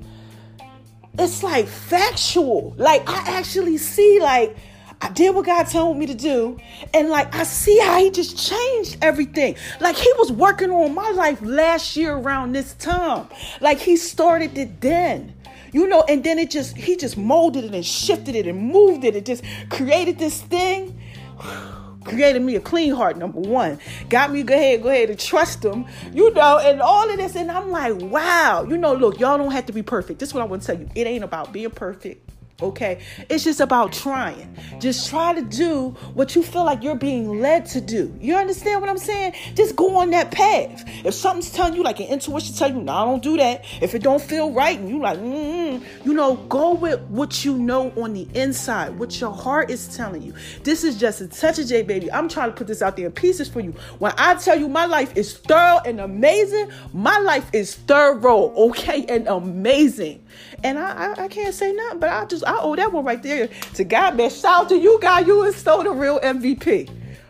it's 1.17 1.43
like 1.43 1.67
factual. 1.67 2.73
Like 2.77 3.07
I 3.09 3.37
actually 3.37 3.77
see 3.77 4.21
like 4.21 4.55
I 5.01 5.09
did 5.09 5.35
what 5.35 5.45
God 5.45 5.63
told 5.63 5.97
me 5.97 6.05
to 6.05 6.13
do. 6.13 6.57
And 6.93 7.09
like, 7.09 7.35
I 7.35 7.43
see 7.43 7.77
how 7.79 7.99
He 7.99 8.09
just 8.09 8.37
changed 8.37 8.97
everything. 9.01 9.55
Like, 9.79 9.95
He 9.95 10.11
was 10.17 10.31
working 10.31 10.71
on 10.71 10.93
my 10.93 11.11
life 11.11 11.41
last 11.41 11.95
year 11.95 12.13
around 12.15 12.53
this 12.53 12.73
time. 12.75 13.27
Like, 13.61 13.79
He 13.79 13.95
started 13.95 14.57
it 14.57 14.81
then. 14.81 15.35
You 15.71 15.87
know, 15.87 16.03
and 16.09 16.23
then 16.23 16.37
it 16.37 16.49
just, 16.49 16.75
He 16.75 16.97
just 16.97 17.15
molded 17.15 17.63
it 17.63 17.73
and 17.73 17.85
shifted 17.85 18.35
it 18.35 18.45
and 18.45 18.59
moved 18.59 19.05
it 19.05 19.15
and 19.15 19.25
just 19.25 19.43
created 19.69 20.19
this 20.19 20.41
thing. 20.41 20.99
created 22.09 22.41
me 22.41 22.55
a 22.55 22.59
clean 22.59 22.93
heart 22.93 23.17
number 23.17 23.39
one. 23.39 23.79
Got 24.09 24.31
me 24.31 24.43
go 24.43 24.53
ahead 24.53 24.83
go 24.83 24.89
ahead 24.89 25.09
and 25.09 25.19
trust 25.19 25.63
him 25.63 25.85
you 26.13 26.33
know 26.33 26.59
and 26.59 26.81
all 26.81 27.09
of 27.09 27.17
this. 27.17 27.35
And 27.35 27.51
i'm 27.51 27.69
like 27.69 27.95
wow. 27.95 28.65
You 28.67 28.77
know 28.77 28.93
look 28.93 29.19
y'all 29.19 29.37
don't 29.37 29.51
have 29.51 29.65
to 29.67 29.73
be 29.73 29.83
perfect. 29.83 30.19
This 30.19 30.29
is 30.29 30.33
what 30.33 30.41
i 30.41 30.45
want 30.45 30.61
to 30.63 30.67
tell 30.67 30.79
you. 30.79 30.89
It 30.95 31.07
ain't 31.07 31.23
about 31.23 31.53
being 31.53 31.71
perfect 31.71 32.28
Okay, 32.61 32.99
it's 33.29 33.45
just 33.45 33.61
about 33.61 33.93
trying. 33.93 34.55
Just 34.79 35.09
try 35.09 35.33
to 35.33 35.41
do 35.41 35.89
what 36.13 36.35
you 36.35 36.43
feel 36.43 36.65
like 36.65 36.83
you're 36.83 36.95
being 36.95 37.39
led 37.39 37.65
to 37.67 37.79
do. 37.79 38.13
You 38.19 38.35
understand 38.35 38.81
what 38.81 38.89
I'm 38.89 38.97
saying? 38.97 39.33
Just 39.55 39.77
go 39.77 39.95
on 39.95 40.09
that 40.09 40.31
path. 40.31 40.83
If 41.05 41.13
something's 41.13 41.51
telling 41.51 41.75
you, 41.75 41.83
like 41.83 41.99
an 42.01 42.07
intuition 42.07 42.53
tell 42.55 42.69
you, 42.69 42.81
no, 42.81 42.91
I 42.91 43.05
don't 43.05 43.23
do 43.23 43.37
that. 43.37 43.63
If 43.81 43.95
it 43.95 44.03
don't 44.03 44.21
feel 44.21 44.51
right, 44.51 44.77
and 44.77 44.89
you 44.89 44.99
like, 44.99 45.19
mm 45.19 45.83
you 46.03 46.13
know, 46.13 46.35
go 46.35 46.73
with 46.73 46.99
what 47.03 47.45
you 47.45 47.57
know 47.57 47.91
on 47.95 48.13
the 48.13 48.27
inside, 48.33 48.97
what 48.99 49.19
your 49.19 49.31
heart 49.31 49.69
is 49.69 49.95
telling 49.95 50.21
you. 50.21 50.33
This 50.63 50.83
is 50.83 50.99
just 50.99 51.21
a 51.21 51.27
touch 51.27 51.59
of 51.59 51.67
J, 51.67 51.83
baby. 51.83 52.11
I'm 52.11 52.27
trying 52.27 52.49
to 52.49 52.55
put 52.55 52.67
this 52.67 52.81
out 52.81 52.97
there 52.97 53.05
in 53.05 53.11
pieces 53.11 53.47
for 53.47 53.59
you. 53.59 53.73
When 53.99 54.13
I 54.17 54.35
tell 54.35 54.59
you 54.59 54.67
my 54.67 54.85
life 54.85 55.15
is 55.15 55.37
thorough 55.37 55.79
and 55.85 55.99
amazing, 55.99 56.71
my 56.93 57.17
life 57.19 57.49
is 57.53 57.75
thorough, 57.75 58.51
okay, 58.69 59.05
and 59.07 59.27
amazing. 59.27 60.25
And 60.63 60.77
I, 60.77 61.13
I, 61.13 61.23
I 61.23 61.27
can't 61.27 61.53
say 61.53 61.71
nothing, 61.71 61.99
but 61.99 62.09
I 62.09 62.25
just 62.25 62.43
I 62.49 62.59
owe 62.61 62.75
that 62.75 62.91
one 62.91 63.05
right 63.05 63.21
there 63.21 63.47
to 63.75 63.83
God, 63.83 64.17
man. 64.17 64.31
Shout 64.31 64.63
out 64.63 64.69
to 64.69 64.77
you, 64.77 64.99
God. 64.99 65.27
You 65.27 65.43
is 65.43 65.55
still 65.55 65.83
the 65.83 65.91
real 65.91 66.19
MVP. 66.19 66.89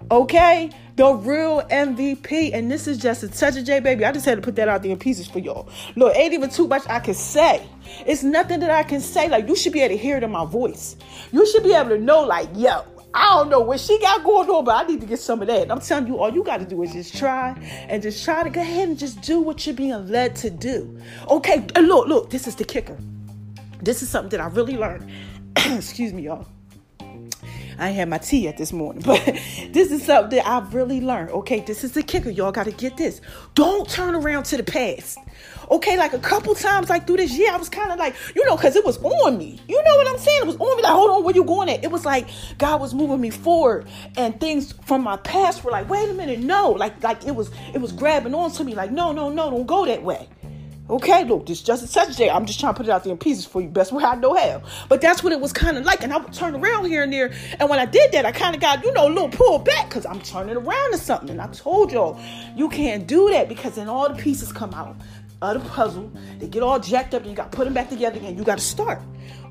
Okay? 0.10 0.72
The 0.96 1.14
real 1.14 1.62
MVP. 1.64 2.52
And 2.54 2.72
this 2.72 2.88
is 2.88 2.98
just 2.98 3.24
a 3.24 3.28
touch 3.28 3.58
of 3.58 3.66
J, 3.66 3.82
baby. 3.82 4.06
I 4.06 4.14
just 4.14 4.26
had 4.26 4.36
to 4.36 4.42
put 4.42 4.56
that 4.56 4.70
out 4.70 4.82
there 4.82 4.94
in 4.94 4.98
pieces 4.98 5.28
for 5.28 5.40
y'all. 5.40 5.68
Look, 5.98 6.16
ain't 6.16 6.34
even 6.34 6.50
too 6.50 6.70
much 6.70 6.84
I 6.88 7.00
can 7.02 7.16
say. 7.16 7.68
It's 8.06 8.24
nothing 8.24 8.62
that 8.62 8.72
I 8.72 8.84
can 8.84 9.02
say. 9.02 9.28
Like, 9.28 9.46
you 9.50 9.58
should 9.58 9.74
be 9.74 9.82
able 9.82 9.96
to 9.96 10.02
hear 10.02 10.16
it 10.16 10.24
in 10.24 10.32
my 10.32 10.46
voice. 10.46 10.96
You 11.34 11.46
should 11.52 11.64
be 11.64 11.74
able 11.74 11.90
to 11.90 11.98
know, 11.98 12.22
like, 12.22 12.48
yo, 12.56 12.86
I 13.14 13.26
don't 13.26 13.50
know 13.50 13.60
what 13.60 13.82
she 13.82 14.00
got 14.00 14.24
going 14.24 14.50
on, 14.50 14.64
but 14.64 14.86
I 14.86 14.88
need 14.88 15.02
to 15.02 15.08
get 15.08 15.20
some 15.20 15.42
of 15.42 15.50
that. 15.50 15.64
And 15.64 15.72
I'm 15.74 15.82
telling 15.82 16.08
you, 16.08 16.18
all 16.18 16.32
you 16.32 16.46
got 16.46 16.62
to 16.62 16.66
do 16.66 16.82
is 16.84 16.94
just 16.94 17.18
try 17.18 17.50
and 17.90 18.02
just 18.02 18.24
try 18.24 18.44
to 18.44 18.50
go 18.50 18.62
ahead 18.62 18.88
and 18.88 18.98
just 18.98 19.20
do 19.22 19.42
what 19.42 19.66
you're 19.66 19.76
being 19.76 20.08
led 20.08 20.38
to 20.38 20.50
do. 20.50 20.98
Okay, 21.30 21.66
and 21.76 21.90
look, 21.90 22.08
look, 22.08 22.30
this 22.30 22.48
is 22.48 22.56
the 22.56 22.64
kicker. 22.64 22.98
This 23.82 24.02
is 24.02 24.10
something 24.10 24.30
that 24.32 24.42
I 24.42 24.48
really 24.48 24.78
learned. 24.78 25.10
Excuse 25.56 26.14
me, 26.14 26.24
y'all. 26.24 26.48
I 27.78 27.92
had 27.92 28.10
my 28.10 28.18
tea 28.18 28.48
at 28.50 28.58
this 28.58 28.74
morning, 28.74 29.02
but 29.06 29.24
this 29.72 29.90
is 29.92 30.06
something 30.06 30.36
that 30.38 30.46
I've 30.46 30.74
really 30.74 31.00
learned. 31.00 31.32
Okay, 31.32 31.62
this 31.62 31.84
is 31.84 31.94
the 31.94 32.04
kicker. 32.04 32.30
Y'all 32.30 32.52
got 32.52 32.66
to 32.66 32.72
get 32.72 32.98
this. 32.98 33.22
Don't 33.56 33.90
turn 33.90 34.16
around 34.16 34.44
to 34.46 34.58
the 34.58 34.64
past. 34.64 35.18
Okay, 35.72 35.98
like 35.98 36.14
a 36.14 36.20
couple 36.20 36.56
times, 36.56 36.90
like 36.90 37.08
through 37.08 37.18
this 37.18 37.38
year, 37.38 37.54
I 37.54 37.58
was 37.58 37.70
kind 37.70 37.92
of 37.92 38.00
like, 38.00 38.16
you 38.36 38.46
know, 38.46 38.58
because 38.58 38.76
it 38.76 38.84
was 38.84 38.98
on 38.98 39.38
me. 39.38 39.60
You 39.68 39.82
know 39.82 39.96
what 39.96 40.08
I'm 40.10 40.18
saying? 40.18 40.42
It 40.42 40.48
was 40.48 40.58
on 40.58 40.78
me. 40.78 40.84
Like, 40.84 40.92
hold 40.92 41.12
on, 41.12 41.24
where 41.24 41.34
you 41.34 41.46
going 41.46 41.70
at? 41.70 41.84
It 41.84 41.92
was 41.92 42.06
like 42.06 42.28
God 42.58 42.82
was 42.82 42.94
moving 42.94 43.22
me 43.22 43.30
forward, 43.30 43.88
and 44.18 44.38
things 44.40 44.74
from 44.86 45.04
my 45.04 45.16
past 45.18 45.64
were 45.64 45.72
like, 45.72 45.90
wait 45.90 46.10
a 46.10 46.14
minute, 46.14 46.40
no, 46.40 46.72
like, 46.72 47.02
like 47.02 47.26
it 47.26 47.36
was, 47.36 47.50
it 47.74 47.80
was 47.80 47.94
grabbing 47.94 48.34
on 48.34 48.52
to 48.52 48.64
me, 48.64 48.76
like, 48.76 48.92
no, 48.92 49.14
no, 49.14 49.30
no, 49.30 49.50
don't 49.50 49.68
go 49.68 49.86
that 49.86 50.04
way. 50.04 50.28
Okay, 50.90 51.24
look, 51.24 51.46
this 51.46 51.62
just 51.62 51.84
a 51.84 51.92
touch 51.92 52.16
day. 52.16 52.32
I'm 52.32 52.48
just 52.48 52.60
trying 52.60 52.74
to 52.74 52.78
put 52.78 52.88
it 52.88 52.90
out 52.90 53.04
there 53.04 53.12
in 53.12 53.20
pieces 53.20 53.46
for 53.46 53.62
you, 53.62 53.68
best 53.68 53.92
way 53.92 54.04
I 54.04 54.16
know 54.16 54.34
how. 54.34 54.64
But 54.88 55.02
that's 55.02 55.24
what 55.24 55.32
it 55.32 55.40
was 55.40 55.54
kind 55.54 55.78
of 55.78 55.86
like. 55.86 56.04
And 56.04 56.12
I 56.12 56.18
would 56.18 56.34
turn 56.34 56.56
around 56.56 56.86
here 56.86 57.04
and 57.04 57.14
there. 57.14 57.32
And 57.60 57.70
when 57.70 57.78
I 57.78 57.86
did 57.86 58.12
that, 58.14 58.26
I 58.26 58.32
kind 58.32 58.56
of 58.56 58.62
got, 58.62 58.84
you 58.84 58.92
know, 58.94 59.08
a 59.08 59.10
little 59.10 59.30
pulled 59.30 59.66
back 59.66 59.88
because 59.90 60.08
I'm 60.08 60.20
turning 60.22 60.58
around 60.58 60.92
to 60.94 60.98
something. 60.98 61.30
And 61.30 61.42
I 61.42 61.48
told 61.48 61.92
y'all, 61.92 62.20
you 62.56 62.70
can't 62.70 63.06
do 63.06 63.30
that 63.30 63.48
because 63.48 63.76
then 63.76 63.88
all 63.88 64.10
the 64.10 64.20
pieces 64.20 64.52
come 64.52 64.74
out 64.74 64.96
of 65.44 65.64
the 65.64 65.70
puzzle. 65.70 66.12
They 66.40 66.48
get 66.48 66.64
all 66.64 66.80
jacked 66.80 67.14
up 67.14 67.22
and 67.22 67.30
you 67.30 67.38
got 67.38 67.52
to 67.52 67.56
put 67.56 67.66
them 67.66 67.74
back 67.76 67.90
together 67.90 68.18
again. 68.18 68.36
You 68.36 68.44
got 68.44 68.58
to 68.58 68.64
start. 68.64 69.00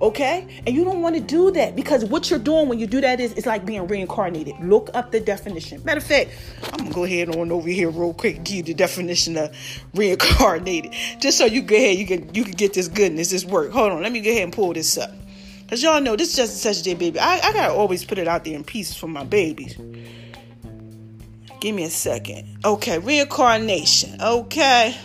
Okay? 0.00 0.46
And 0.66 0.74
you 0.74 0.84
don't 0.84 1.02
want 1.02 1.16
to 1.16 1.20
do 1.20 1.50
that 1.52 1.74
because 1.74 2.04
what 2.04 2.30
you're 2.30 2.38
doing 2.38 2.68
when 2.68 2.78
you 2.78 2.86
do 2.86 3.00
that 3.00 3.20
is 3.20 3.32
it's 3.32 3.46
like 3.46 3.64
being 3.64 3.86
reincarnated. 3.86 4.54
Look 4.60 4.90
up 4.94 5.10
the 5.10 5.20
definition. 5.20 5.82
Matter 5.84 5.98
of 5.98 6.04
fact, 6.04 6.30
I'm 6.72 6.78
gonna 6.78 6.92
go 6.92 7.04
ahead 7.04 7.34
on 7.34 7.50
over 7.50 7.68
here 7.68 7.90
real 7.90 8.14
quick, 8.14 8.44
give 8.44 8.56
you 8.56 8.62
the 8.62 8.74
definition 8.74 9.36
of 9.36 9.56
reincarnated. 9.94 10.92
Just 11.20 11.38
so 11.38 11.46
you 11.46 11.62
go 11.62 11.76
ahead, 11.76 11.98
you 11.98 12.06
can 12.06 12.32
you 12.34 12.44
can 12.44 12.52
get 12.52 12.74
this 12.74 12.88
goodness, 12.88 13.30
this 13.30 13.44
work. 13.44 13.72
Hold 13.72 13.92
on, 13.92 14.02
let 14.02 14.12
me 14.12 14.20
go 14.20 14.30
ahead 14.30 14.44
and 14.44 14.52
pull 14.52 14.72
this 14.72 14.96
up. 14.96 15.10
Cause 15.68 15.82
y'all 15.82 16.00
know 16.00 16.16
this 16.16 16.30
is 16.30 16.36
just 16.36 16.62
such 16.62 16.80
a 16.80 16.82
day, 16.82 16.94
baby. 16.94 17.18
I, 17.18 17.40
I 17.42 17.52
gotta 17.52 17.72
always 17.72 18.04
put 18.04 18.18
it 18.18 18.28
out 18.28 18.44
there 18.44 18.54
in 18.54 18.64
pieces 18.64 18.96
for 18.96 19.08
my 19.08 19.24
babies. 19.24 19.76
Give 21.60 21.74
me 21.74 21.84
a 21.84 21.90
second. 21.90 22.58
Okay, 22.64 22.98
reincarnation. 22.98 24.20
Okay 24.22 24.96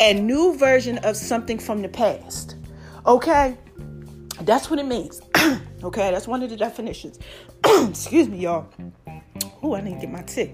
a 0.00 0.14
new 0.14 0.56
version 0.56 0.98
of 0.98 1.16
something 1.16 1.58
from 1.58 1.82
the 1.82 1.88
past. 1.88 2.56
Okay? 3.06 3.56
That's 4.42 4.70
what 4.70 4.78
it 4.78 4.86
means. 4.86 5.20
okay, 5.82 6.10
that's 6.10 6.26
one 6.26 6.42
of 6.42 6.50
the 6.50 6.56
definitions. 6.56 7.18
Excuse 7.64 8.28
me, 8.28 8.38
y'all. 8.40 8.68
Oh, 9.62 9.74
I 9.74 9.80
need 9.80 9.94
to 9.94 10.00
get 10.00 10.10
my 10.10 10.22
tea. 10.22 10.52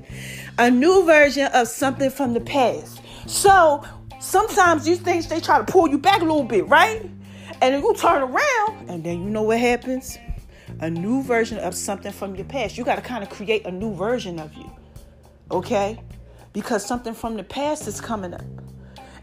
A 0.59 0.71
new 0.71 1.05
version 1.05 1.47
of 1.53 1.69
something 1.69 2.11
from 2.11 2.35
the 2.35 2.41
past. 2.41 3.01
So 3.27 3.85
sometimes 4.21 4.85
these 4.85 5.01
things 5.01 5.29
they 5.29 5.41
try 5.41 5.59
to 5.59 5.65
pull 5.65 5.89
you 5.89 5.99
back 5.99 6.21
a 6.21 6.25
little 6.25 6.45
bit, 6.45 6.69
right? 6.69 7.03
And 7.61 7.75
then 7.75 7.83
you 7.83 7.95
turn 7.95 8.23
around, 8.23 8.91
and 8.91 9.05
then 9.05 9.23
you 9.23 9.31
know 9.31 9.43
what 9.43 9.61
happens? 9.61 10.19
A 10.81 10.91
new 10.91 11.23
version 11.23 11.59
of 11.59 11.75
something 11.75 12.13
from 12.13 12.35
your 12.35 12.45
past. 12.45 12.77
You 12.77 12.85
got 12.85 12.97
to 12.97 13.03
kind 13.03 13.23
of 13.23 13.31
create 13.31 13.67
a 13.67 13.71
new 13.71 13.95
version 13.95 14.39
of 14.41 14.55
you. 14.55 14.71
Okay? 15.51 16.01
Because 16.53 16.85
something 16.85 17.15
from 17.15 17.37
the 17.37 17.45
past 17.45 17.87
is 17.87 18.01
coming 18.01 18.35
up. 18.35 18.43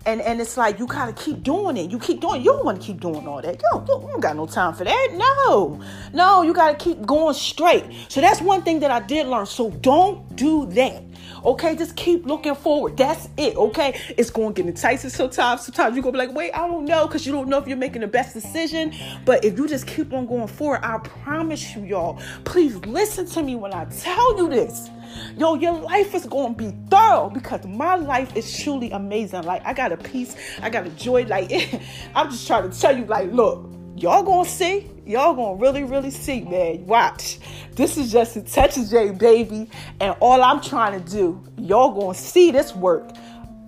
And 0.06 0.22
and 0.22 0.40
it's 0.40 0.58
like 0.58 0.80
you 0.80 0.88
gotta 0.88 1.14
keep 1.14 1.44
doing 1.44 1.78
it. 1.78 1.92
You 1.92 2.00
keep 2.00 2.22
doing. 2.22 2.42
You 2.42 2.54
don't 2.54 2.66
want 2.66 2.82
to 2.82 2.88
keep 2.88 3.02
doing 3.02 3.28
all 3.28 3.42
that. 3.42 3.56
You 3.56 3.70
don't, 3.72 3.88
you 3.88 4.08
don't 4.10 4.22
got 4.22 4.36
no 4.36 4.46
time 4.46 4.74
for 4.74 4.84
that. 4.84 5.10
No, 5.14 5.82
no. 6.14 6.42
You 6.42 6.54
gotta 6.54 6.78
keep 6.78 7.06
going 7.06 7.34
straight. 7.34 7.84
So 8.08 8.22
that's 8.22 8.42
one 8.42 8.62
thing 8.62 8.80
that 8.80 8.92
I 8.92 9.02
did 9.02 9.28
learn. 9.28 9.46
So 9.46 9.72
don't 9.72 10.36
do 10.36 10.66
that. 10.68 11.04
Okay, 11.44 11.76
just 11.76 11.96
keep 11.96 12.26
looking 12.26 12.56
forward. 12.56 12.98
That's 12.98 13.30
it. 13.38 13.56
Okay, 13.56 14.00
it's 14.18 14.30
going 14.30 14.54
to 14.54 14.62
get 14.62 14.70
enticing 14.70 15.10
sometimes. 15.10 15.62
Sometimes 15.62 15.96
you're 15.96 16.04
gonna 16.04 16.14
be 16.14 16.18
like, 16.18 16.34
wait, 16.36 16.52
I 16.52 16.68
don't 16.68 16.86
know, 16.86 17.08
because 17.08 17.26
you 17.26 17.32
don't 17.32 17.48
know 17.48 17.58
if 17.58 17.68
you're 17.68 17.78
making 17.78 18.02
the 18.02 18.08
best 18.08 18.34
decision. 18.34 18.94
But 19.26 19.46
if 19.46 19.58
you 19.58 19.68
just 19.68 19.88
keep 19.88 20.12
on 20.14 20.26
going 20.26 20.48
forward, 20.48 20.82
I 20.84 20.98
promise 21.00 21.76
you, 21.76 21.84
y'all. 21.84 22.20
Please 22.44 22.76
listen 22.86 23.26
to 23.28 23.44
me 23.44 23.56
when 23.56 23.74
I 23.74 23.86
tell 23.86 24.38
you 24.38 24.50
this. 24.50 24.90
Yo, 25.38 25.56
your 25.56 25.74
life 25.74 26.14
is 26.16 26.26
gonna 26.26 26.54
be 26.54 26.74
thorough 26.90 27.30
because 27.34 27.66
my 27.66 27.96
life 27.96 28.36
is 28.36 28.62
truly 28.64 28.92
amazing. 28.92 29.44
Like 29.44 29.66
I 29.66 29.74
got 29.74 29.92
a 29.92 29.98
peace, 29.98 30.36
I 30.62 30.70
got 30.70 30.86
a 30.86 30.90
joy. 30.92 31.26
Like 31.26 31.52
I'm 32.16 32.30
just 32.30 32.48
trying 32.48 32.70
to 32.70 32.80
tell 32.80 32.98
you, 32.98 33.06
like, 33.06 33.32
look, 33.32 33.70
y'all 33.96 34.24
gonna 34.24 34.48
see, 34.48 34.90
y'all 35.06 35.34
gonna 35.34 35.56
really, 35.56 35.84
really 35.84 36.12
see, 36.12 36.42
man. 36.42 36.86
Watch. 36.86 37.40
This 37.76 37.98
is 37.98 38.12
just 38.12 38.36
a 38.36 38.42
touch 38.42 38.78
of 38.78 38.90
J, 38.90 39.12
baby, 39.12 39.70
and 40.00 40.16
all 40.20 40.42
I'm 40.42 40.62
trying 40.62 41.02
to 41.02 41.12
do, 41.12 41.44
y'all 41.58 42.00
gonna 42.00 42.14
see 42.14 42.52
this 42.52 42.76
work. 42.76 43.10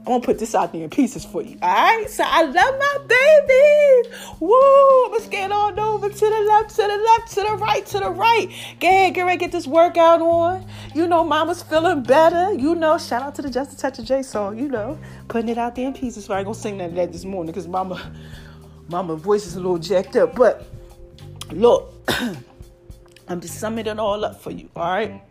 I'm 0.02 0.14
gonna 0.14 0.22
put 0.22 0.40
this 0.40 0.56
out 0.56 0.74
there 0.74 0.84
in 0.84 0.90
pieces 0.90 1.24
for 1.24 1.44
you. 1.44 1.60
Alright? 1.62 2.10
So 2.10 2.24
I 2.26 2.42
love 2.44 2.56
my 2.56 2.98
babies. 3.08 4.40
Woo! 4.40 5.12
Let's 5.12 5.28
get 5.28 5.52
on 5.52 5.78
over 5.78 6.10
to 6.10 6.20
the 6.20 6.46
left, 6.50 6.72
to 6.72 6.82
the 6.82 6.98
left, 6.98 7.32
to 7.34 7.42
the 7.42 7.56
right, 7.58 7.86
to 7.86 8.00
the 8.00 8.10
right. 8.10 8.48
Go 8.80 8.88
ahead, 8.88 9.14
get 9.14 9.22
ready, 9.22 9.38
get 9.38 9.52
this 9.52 9.68
workout 9.68 10.20
on. 10.22 10.66
You 10.96 11.06
know, 11.06 11.24
mama's 11.24 11.62
feeling 11.62 12.02
better. 12.02 12.52
You 12.52 12.74
know, 12.74 12.98
shout 12.98 13.22
out 13.22 13.36
to 13.36 13.44
the 13.44 13.52
Just 13.52 13.74
a 13.74 13.78
Touch 13.78 14.00
of 14.00 14.06
J 14.06 14.24
song, 14.24 14.58
you 14.58 14.68
know, 14.68 14.98
putting 15.28 15.50
it 15.50 15.60
out 15.60 15.76
there 15.76 15.86
in 15.86 15.94
pieces. 15.94 16.26
So 16.26 16.34
I 16.34 16.40
ain't 16.40 16.46
gonna 16.46 16.56
sing 16.56 16.80
that 16.80 17.12
this 17.12 17.24
morning 17.24 17.52
because 17.52 17.68
mama 17.68 18.12
mama 18.90 19.16
voice 19.16 19.46
is 19.46 19.56
a 19.56 19.62
little 19.62 19.78
jacked 19.78 20.16
up. 20.16 20.34
But 20.36 20.68
look, 21.52 21.94
I'm 23.28 23.40
just 23.40 23.60
summing 23.60 23.86
it 23.86 24.00
all 24.00 24.26
up 24.26 24.42
for 24.42 24.50
you, 24.50 24.68
alright? 24.76 25.22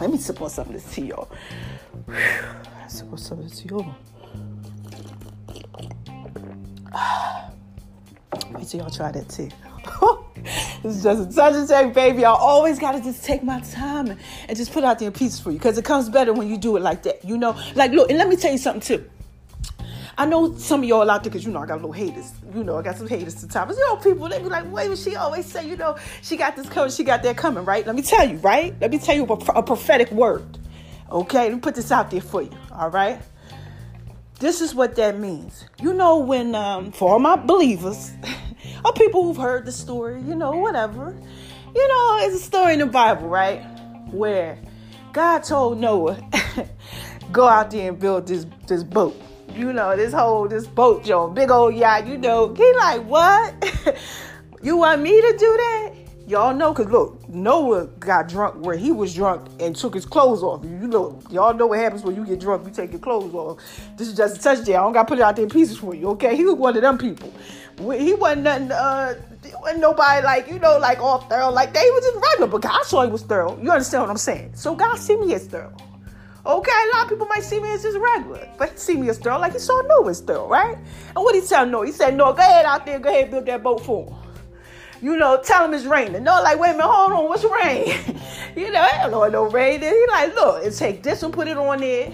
Let 0.00 0.10
me 0.10 0.18
sip 0.18 0.42
on 0.42 0.50
some 0.50 0.66
of 0.66 0.74
this 0.74 0.92
tea, 0.92 1.06
y'all. 1.06 1.30
Sip 2.06 2.75
hold 3.70 3.86
on. 3.86 3.96
Wait 8.52 8.68
till 8.68 8.80
y'all 8.80 8.90
try 8.90 9.10
that 9.10 9.28
tea. 9.28 9.50
it's 10.84 11.02
just 11.02 11.38
a 11.38 11.66
take, 11.66 11.94
baby. 11.94 12.24
I 12.24 12.30
always 12.30 12.78
gotta 12.78 13.00
just 13.00 13.24
take 13.24 13.42
my 13.42 13.60
time 13.60 14.08
and, 14.08 14.20
and 14.48 14.56
just 14.56 14.72
put 14.72 14.84
out 14.84 14.98
there 14.98 15.10
pieces 15.10 15.40
for 15.40 15.50
you 15.50 15.58
because 15.58 15.78
it 15.78 15.84
comes 15.84 16.08
better 16.08 16.32
when 16.32 16.48
you 16.48 16.56
do 16.56 16.76
it 16.76 16.80
like 16.80 17.02
that. 17.04 17.24
You 17.24 17.38
know, 17.38 17.60
like 17.74 17.92
look, 17.92 18.08
and 18.08 18.18
let 18.18 18.28
me 18.28 18.36
tell 18.36 18.52
you 18.52 18.58
something 18.58 18.80
too. 18.98 19.10
I 20.18 20.24
know 20.24 20.56
some 20.56 20.82
of 20.82 20.88
y'all 20.88 21.10
out 21.10 21.24
there 21.24 21.30
because 21.30 21.44
you 21.44 21.52
know 21.52 21.60
I 21.60 21.66
got 21.66 21.74
a 21.74 21.82
little 21.86 21.92
haters. 21.92 22.32
You 22.54 22.64
know 22.64 22.78
I 22.78 22.82
got 22.82 22.96
some 22.96 23.06
haters 23.06 23.34
to 23.34 23.40
sometimes. 23.40 23.76
You 23.76 23.86
know 23.86 23.96
people 23.96 24.28
they 24.28 24.38
be 24.38 24.46
like, 24.46 24.70
wait, 24.72 24.96
she 24.96 25.16
always 25.16 25.44
say, 25.46 25.68
you 25.68 25.76
know, 25.76 25.96
she 26.22 26.36
got 26.36 26.56
this 26.56 26.68
coming, 26.68 26.90
she 26.90 27.04
got 27.04 27.22
that 27.22 27.36
coming, 27.36 27.64
right? 27.64 27.86
Let 27.86 27.94
me 27.94 28.02
tell 28.02 28.28
you, 28.28 28.36
right? 28.38 28.74
Let 28.80 28.90
me 28.90 28.98
tell 28.98 29.14
you 29.14 29.24
a, 29.26 29.34
a 29.58 29.62
prophetic 29.62 30.10
word. 30.10 30.58
Okay, 31.10 31.44
let 31.44 31.54
me 31.54 31.60
put 31.60 31.74
this 31.74 31.92
out 31.92 32.10
there 32.10 32.20
for 32.20 32.42
you. 32.42 32.50
All 32.72 32.90
right. 32.90 33.20
This 34.38 34.60
is 34.60 34.74
what 34.74 34.96
that 34.96 35.18
means. 35.18 35.64
You 35.80 35.94
know 35.94 36.18
when 36.18 36.54
um, 36.54 36.92
for 36.92 37.12
all 37.12 37.18
my 37.18 37.36
believers. 37.36 38.12
or 38.84 38.92
people 38.92 39.24
who've 39.24 39.36
heard 39.36 39.64
the 39.64 39.72
story, 39.72 40.20
you 40.22 40.34
know, 40.34 40.52
whatever. 40.52 41.16
You 41.74 41.88
know, 41.88 42.18
it's 42.22 42.36
a 42.36 42.44
story 42.44 42.74
in 42.74 42.78
the 42.80 42.86
Bible, 42.86 43.28
right? 43.28 43.60
Where 44.10 44.58
God 45.12 45.44
told 45.44 45.78
Noah, 45.78 46.18
go 47.32 47.46
out 47.46 47.70
there 47.70 47.88
and 47.90 47.98
build 47.98 48.26
this 48.26 48.46
this 48.66 48.82
boat. 48.82 49.20
You 49.54 49.72
know, 49.72 49.96
this 49.96 50.12
whole 50.12 50.48
this 50.48 50.66
boat, 50.66 51.04
Joe, 51.04 51.28
big 51.28 51.50
old 51.50 51.74
yacht, 51.74 52.06
you 52.06 52.18
know. 52.18 52.52
He 52.54 52.72
like, 52.74 53.04
what? 53.04 53.54
you 54.62 54.76
want 54.76 55.02
me 55.02 55.20
to 55.20 55.32
do 55.32 55.56
that? 55.56 55.92
Y'all 56.28 56.52
know, 56.52 56.74
cause 56.74 56.86
look, 56.86 57.28
Noah 57.28 57.86
got 58.00 58.28
drunk 58.28 58.64
where 58.64 58.76
he 58.76 58.90
was 58.90 59.14
drunk 59.14 59.48
and 59.60 59.76
took 59.76 59.94
his 59.94 60.04
clothes 60.04 60.42
off. 60.42 60.64
You 60.64 60.88
know, 60.88 61.20
y'all 61.30 61.54
know 61.54 61.68
what 61.68 61.78
happens 61.78 62.02
when 62.02 62.16
you 62.16 62.26
get 62.26 62.40
drunk, 62.40 62.66
you 62.66 62.72
take 62.72 62.90
your 62.90 62.98
clothes 62.98 63.32
off. 63.32 63.60
This 63.96 64.08
is 64.08 64.16
just 64.16 64.38
a 64.38 64.42
touch 64.42 64.58
touchdown. 64.58 64.74
I 64.74 64.82
don't 64.82 64.92
gotta 64.92 65.08
put 65.08 65.18
it 65.18 65.22
out 65.22 65.36
there 65.36 65.44
in 65.44 65.50
pieces 65.50 65.78
for 65.78 65.94
you, 65.94 66.08
okay? 66.08 66.34
He 66.34 66.44
was 66.44 66.56
one 66.56 66.74
of 66.74 66.82
them 66.82 66.98
people. 66.98 67.32
He 67.92 68.12
wasn't 68.14 68.42
nothing, 68.42 68.72
uh, 68.72 69.14
wasn't 69.60 69.80
nobody 69.80 70.24
like, 70.24 70.48
you 70.48 70.58
know, 70.58 70.78
like 70.78 70.98
all 70.98 71.20
thorough 71.20 71.50
like 71.50 71.72
they 71.72 71.88
was 71.92 72.04
just 72.04 72.16
regular, 72.16 72.48
but 72.48 72.60
God 72.60 72.82
saw 72.84 73.04
he 73.04 73.10
was 73.10 73.22
thorough. 73.22 73.56
You 73.62 73.70
understand 73.70 74.02
what 74.02 74.10
I'm 74.10 74.16
saying? 74.16 74.50
So 74.56 74.74
God 74.74 74.96
see 74.98 75.16
me 75.16 75.32
as 75.32 75.46
thorough. 75.46 75.76
Okay, 76.44 76.72
a 76.72 76.96
lot 76.96 77.04
of 77.04 77.08
people 77.08 77.26
might 77.26 77.44
see 77.44 77.60
me 77.60 77.70
as 77.70 77.84
just 77.84 77.98
regular, 77.98 78.48
but 78.58 78.70
he 78.70 78.76
see 78.78 78.96
me 78.96 79.08
as 79.10 79.18
thorough, 79.18 79.38
like 79.38 79.52
he 79.52 79.60
saw 79.60 79.80
Noah 79.82 80.10
as 80.10 80.20
thorough, 80.22 80.48
right? 80.48 80.76
And 80.76 81.14
what 81.14 81.36
he 81.36 81.40
tell 81.40 81.64
Noah? 81.66 81.86
He 81.86 81.92
said, 81.92 82.16
Noah, 82.16 82.34
go 82.34 82.42
ahead 82.42 82.64
out 82.64 82.84
there, 82.84 82.98
go 82.98 83.10
ahead 83.10 83.30
build 83.30 83.46
that 83.46 83.62
boat 83.62 83.84
for 83.84 84.06
him 84.06 84.25
you 85.02 85.16
know, 85.16 85.40
tell 85.42 85.64
him 85.64 85.74
it's 85.74 85.84
raining. 85.84 86.24
No, 86.24 86.42
like, 86.42 86.58
wait 86.58 86.70
a 86.70 86.72
minute, 86.72 86.86
hold 86.86 87.12
on, 87.12 87.24
what's 87.24 87.44
rain? 87.44 88.20
you 88.56 88.70
know, 88.70 88.80
I 88.80 89.08
no 89.08 89.50
rain. 89.50 89.82
And 89.82 89.94
he 89.94 90.06
like, 90.08 90.34
look, 90.34 90.64
and 90.64 90.74
take 90.74 91.02
this 91.02 91.22
and 91.22 91.32
put 91.32 91.48
it 91.48 91.56
on 91.56 91.80
there, 91.80 92.12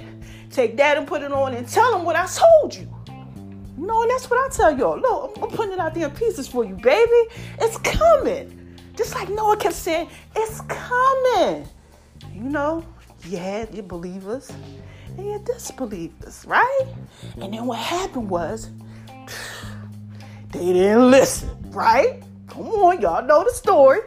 take 0.51 0.77
that 0.77 0.99
and 0.99 1.07
put 1.07 1.23
it 1.23 1.33
on, 1.33 1.55
and 1.55 1.69
tell 1.69 1.97
him 1.97 2.05
what 2.05 2.17
I 2.17 2.27
told 2.27 2.75
you. 2.75 2.89
Know, 3.77 4.03
and 4.03 4.11
that's 4.11 4.31
what 4.31 4.39
I 4.39 4.55
tell 4.55 4.77
y'all. 4.77 4.99
Look, 4.99 5.37
I'm, 5.37 5.45
I'm 5.45 5.51
putting 5.51 5.73
it 5.73 5.81
out 5.81 5.95
there 5.95 6.09
in 6.09 6.15
pieces 6.15 6.47
for 6.47 6.65
you, 6.65 6.75
baby. 6.75 7.35
It's 7.61 7.77
coming. 7.79 8.77
Just 8.97 9.15
like 9.15 9.29
Noah 9.29 9.57
kept 9.57 9.75
saying, 9.75 10.09
it's 10.37 10.61
coming. 10.62 11.67
You 12.33 12.43
know, 12.43 12.85
you 13.25 13.39
had 13.39 13.75
your 13.75 13.85
believers 13.85 14.51
and 15.17 15.27
your 15.27 15.39
disbelievers, 15.41 16.45
right? 16.47 16.87
And 17.41 17.53
then 17.53 17.67
what 17.67 17.79
happened 17.79 18.29
was, 18.31 18.71
they 20.51 20.73
didn't 20.73 21.11
listen, 21.11 21.49
right? 21.71 22.23
Come 22.52 22.68
on, 22.68 23.00
y'all 23.00 23.25
know 23.25 23.42
the 23.44 23.50
story. 23.50 24.00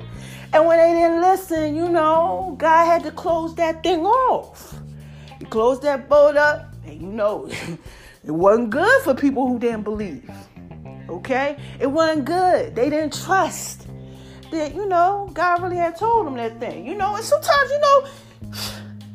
And 0.54 0.68
when 0.68 0.78
they 0.78 0.94
didn't 0.94 1.20
listen, 1.20 1.76
you 1.76 1.90
know, 1.90 2.54
God 2.60 2.86
had 2.86 3.02
to 3.06 3.12
close 3.12 3.56
that 3.56 3.82
thing 3.82 4.06
off. 4.06 4.78
He 5.40 5.46
closed 5.46 5.82
that 5.82 6.08
boat 6.08 6.38
up, 6.38 6.72
and 6.86 7.02
you 7.02 7.08
know, 7.08 7.48
it 8.24 8.30
wasn't 8.30 8.70
good 8.70 9.02
for 9.02 9.16
people 9.16 9.48
who 9.48 9.58
didn't 9.58 9.82
believe. 9.82 10.30
Okay? 11.10 11.58
It 11.80 11.88
wasn't 11.88 12.26
good. 12.26 12.76
They 12.76 12.92
didn't 12.92 13.20
trust 13.20 13.88
that, 14.52 14.76
you 14.76 14.86
know, 14.86 15.28
God 15.34 15.64
really 15.64 15.78
had 15.78 15.98
told 15.98 16.28
them 16.28 16.36
that 16.36 16.60
thing. 16.60 16.86
You 16.86 16.94
know, 16.94 17.16
and 17.16 17.26
sometimes, 17.26 17.72
you 17.72 17.80
know, 17.80 18.08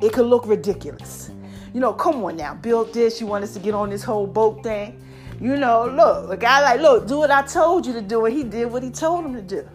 it 0.03 0.13
could 0.13 0.27
look 0.27 0.45
ridiculous. 0.45 1.31
You 1.73 1.79
know, 1.79 1.93
come 1.93 2.25
on 2.25 2.37
now, 2.37 2.55
build 2.55 2.93
this. 2.93 3.21
You 3.21 3.29
want 3.29 3.45
us 3.45 3.55
to 3.55 3.61
get 3.61 3.75
on 3.75 3.91
this 3.91 4.03
whole 4.03 4.27
boat 4.27 4.65
thing. 4.65 5.01
You 5.41 5.57
know, 5.57 5.87
look, 5.87 6.31
a 6.31 6.37
guy 6.37 6.61
like, 6.61 6.81
look, 6.81 7.09
do 7.09 7.19
what 7.19 7.31
I 7.31 7.43
told 7.43 7.87
you 7.87 7.95
to 7.95 8.03
do, 8.03 8.27
and 8.27 8.37
he 8.37 8.45
did 8.45 8.71
what 8.71 8.83
he 8.83 8.91
told 8.91 9.25
him 9.25 9.35
to 9.35 9.43
do. 9.43 9.67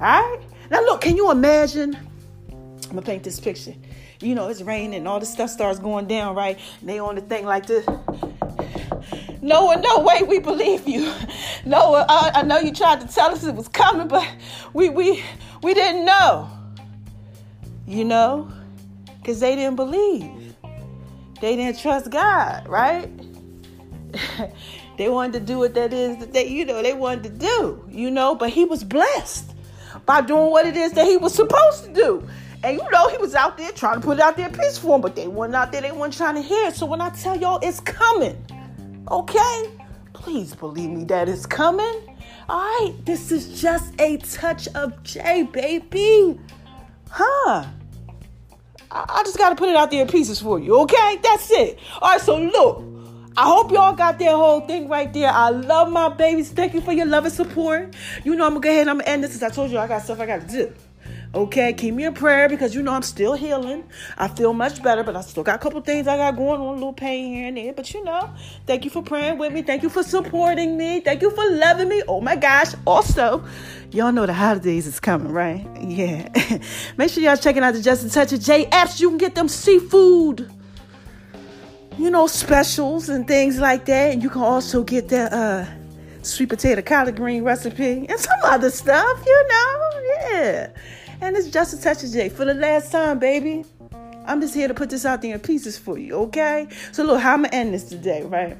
right? 0.00 0.40
Now, 0.68 0.80
look, 0.80 1.02
can 1.02 1.16
you 1.16 1.30
imagine? 1.30 1.96
I'm 2.50 2.96
gonna 2.96 3.02
paint 3.02 3.22
this 3.22 3.38
picture. 3.38 3.74
You 4.20 4.34
know, 4.34 4.48
it's 4.48 4.62
raining 4.62 4.94
and 4.96 5.06
all 5.06 5.20
this 5.20 5.32
stuff 5.32 5.48
starts 5.48 5.78
going 5.78 6.08
down, 6.08 6.34
right? 6.34 6.58
And 6.80 6.88
they 6.88 6.98
on 6.98 7.14
the 7.14 7.20
thing 7.20 7.46
like 7.46 7.66
this. 7.66 7.86
No, 9.42 9.72
Noah, 9.72 9.80
no 9.80 10.00
way, 10.00 10.22
we 10.22 10.40
believe 10.40 10.86
you. 10.86 11.12
Noah, 11.64 12.04
I, 12.08 12.32
I 12.34 12.42
know 12.42 12.58
you 12.58 12.72
tried 12.72 13.00
to 13.00 13.06
tell 13.06 13.30
us 13.30 13.44
it 13.44 13.54
was 13.54 13.68
coming, 13.68 14.08
but 14.08 14.28
we 14.74 14.88
we 14.88 15.22
we 15.62 15.72
didn't 15.72 16.04
know. 16.04 16.50
You 17.86 18.04
know, 18.04 18.50
because 19.18 19.40
they 19.40 19.54
didn't 19.54 19.76
believe. 19.76 20.54
They 21.40 21.56
didn't 21.56 21.78
trust 21.78 22.10
God, 22.10 22.68
right? 22.68 23.08
They 25.00 25.08
wanted 25.08 25.32
to 25.32 25.40
do 25.40 25.60
what 25.60 25.72
that 25.76 25.94
is 25.94 26.18
that 26.18 26.34
they, 26.34 26.46
you 26.46 26.66
know, 26.66 26.82
they 26.82 26.92
wanted 26.92 27.22
to 27.22 27.30
do, 27.30 27.82
you 27.88 28.10
know, 28.10 28.34
but 28.34 28.50
he 28.50 28.66
was 28.66 28.84
blessed 28.84 29.54
by 30.04 30.20
doing 30.20 30.50
what 30.50 30.66
it 30.66 30.76
is 30.76 30.92
that 30.92 31.06
he 31.06 31.16
was 31.16 31.34
supposed 31.34 31.84
to 31.84 31.90
do. 31.94 32.28
And 32.62 32.76
you 32.76 32.90
know, 32.90 33.08
he 33.08 33.16
was 33.16 33.34
out 33.34 33.56
there 33.56 33.72
trying 33.72 33.94
to 33.94 34.00
put 34.02 34.18
it 34.18 34.22
out 34.22 34.36
there 34.36 34.50
peace 34.50 34.76
for 34.76 34.96
him, 34.96 35.00
but 35.00 35.16
they 35.16 35.26
weren't 35.26 35.54
out 35.54 35.72
there, 35.72 35.80
they 35.80 35.90
weren't 35.90 36.12
trying 36.12 36.34
to 36.34 36.42
hear. 36.42 36.70
So 36.70 36.84
when 36.84 37.00
I 37.00 37.08
tell 37.08 37.34
y'all 37.34 37.58
it's 37.62 37.80
coming, 37.80 38.36
okay? 39.10 39.70
Please 40.12 40.54
believe 40.54 40.90
me 40.90 41.04
that 41.04 41.30
it's 41.30 41.46
coming. 41.46 42.18
All 42.50 42.60
right, 42.60 42.92
this 43.06 43.32
is 43.32 43.58
just 43.58 43.98
a 43.98 44.18
touch 44.18 44.68
of 44.74 45.02
J, 45.02 45.44
baby. 45.44 46.38
Huh? 47.08 47.64
I 48.90 49.22
just 49.24 49.38
got 49.38 49.48
to 49.48 49.56
put 49.56 49.70
it 49.70 49.76
out 49.76 49.90
there 49.90 50.02
in 50.02 50.08
pieces 50.08 50.42
for 50.42 50.58
you, 50.58 50.78
okay? 50.80 51.18
That's 51.22 51.50
it. 51.50 51.78
All 52.02 52.10
right, 52.10 52.20
so 52.20 52.36
look, 52.38 52.84
I 53.36 53.44
hope 53.44 53.70
y'all 53.70 53.94
got 53.94 54.18
that 54.18 54.30
whole 54.32 54.60
thing 54.60 54.88
right 54.88 55.12
there. 55.12 55.30
I 55.30 55.50
love 55.50 55.90
my 55.90 56.08
babies. 56.08 56.50
Thank 56.50 56.74
you 56.74 56.80
for 56.80 56.92
your 56.92 57.06
love 57.06 57.24
and 57.24 57.32
support. 57.32 57.94
You 58.24 58.34
know 58.34 58.44
I'm 58.44 58.52
gonna 58.54 58.60
go 58.60 58.68
ahead 58.68 58.80
and 58.82 58.90
I'm 58.90 58.98
gonna 58.98 59.10
end 59.10 59.24
this 59.24 59.34
as 59.34 59.42
I 59.42 59.50
told 59.50 59.70
you 59.70 59.78
I 59.78 59.86
got 59.86 60.02
stuff 60.02 60.20
I 60.20 60.26
gotta 60.26 60.46
do. 60.46 60.72
Okay, 61.32 61.72
keep 61.74 61.94
me 61.94 62.04
in 62.04 62.12
prayer 62.12 62.48
because 62.48 62.74
you 62.74 62.82
know 62.82 62.92
I'm 62.92 63.02
still 63.02 63.34
healing. 63.34 63.84
I 64.18 64.26
feel 64.26 64.52
much 64.52 64.82
better, 64.82 65.04
but 65.04 65.14
I 65.14 65.20
still 65.20 65.44
got 65.44 65.54
a 65.54 65.58
couple 65.58 65.80
things 65.80 66.08
I 66.08 66.16
got 66.16 66.36
going 66.36 66.60
on, 66.60 66.66
a 66.66 66.72
little 66.72 66.92
pain 66.92 67.32
here 67.32 67.46
and 67.46 67.56
there. 67.56 67.72
But 67.72 67.94
you 67.94 68.02
know, 68.02 68.30
thank 68.66 68.84
you 68.84 68.90
for 68.90 69.00
praying 69.00 69.38
with 69.38 69.52
me. 69.52 69.62
Thank 69.62 69.84
you 69.84 69.90
for 69.90 70.02
supporting 70.02 70.76
me. 70.76 70.98
Thank 70.98 71.22
you 71.22 71.30
for 71.30 71.48
loving 71.50 71.88
me. 71.88 72.02
Oh 72.08 72.20
my 72.20 72.34
gosh. 72.34 72.74
Also, 72.84 73.44
y'all 73.92 74.10
know 74.10 74.26
the 74.26 74.34
holidays 74.34 74.88
is 74.88 74.98
coming, 74.98 75.32
right? 75.32 75.64
Yeah. 75.80 76.28
Make 76.96 77.10
sure 77.10 77.22
y'all 77.22 77.36
checking 77.36 77.62
out 77.62 77.74
the 77.74 77.80
Just 77.80 78.04
a 78.04 78.10
Touch 78.10 78.32
of 78.32 78.40
J 78.40 78.66
apps. 78.66 78.98
You 78.98 79.08
can 79.08 79.18
get 79.18 79.36
them 79.36 79.46
seafood 79.46 80.50
you 81.98 82.10
know, 82.10 82.26
specials 82.26 83.08
and 83.08 83.26
things 83.26 83.58
like 83.58 83.84
that. 83.86 84.12
And 84.12 84.22
you 84.22 84.30
can 84.30 84.42
also 84.42 84.82
get 84.82 85.08
the 85.08 85.34
uh, 85.34 85.66
sweet 86.22 86.48
potato 86.48 86.82
collard 86.82 87.16
green 87.16 87.42
recipe 87.44 88.06
and 88.08 88.18
some 88.18 88.40
other 88.44 88.70
stuff, 88.70 89.22
you 89.26 89.46
know. 89.48 89.90
Yeah. 90.30 90.70
And 91.20 91.36
it's 91.36 91.48
just 91.48 91.74
a 91.74 91.80
touch 91.80 92.02
of 92.02 92.10
J 92.10 92.28
for 92.28 92.44
the 92.44 92.54
last 92.54 92.90
time, 92.92 93.18
baby. 93.18 93.64
I'm 94.26 94.40
just 94.40 94.54
here 94.54 94.68
to 94.68 94.74
put 94.74 94.90
this 94.90 95.04
out 95.04 95.22
there 95.22 95.34
in 95.34 95.40
pieces 95.40 95.76
for 95.76 95.98
you, 95.98 96.14
okay? 96.14 96.68
So 96.92 97.02
look, 97.02 97.20
how 97.20 97.34
I'm 97.34 97.42
gonna 97.42 97.54
end 97.54 97.74
this 97.74 97.84
today, 97.84 98.22
right? 98.22 98.56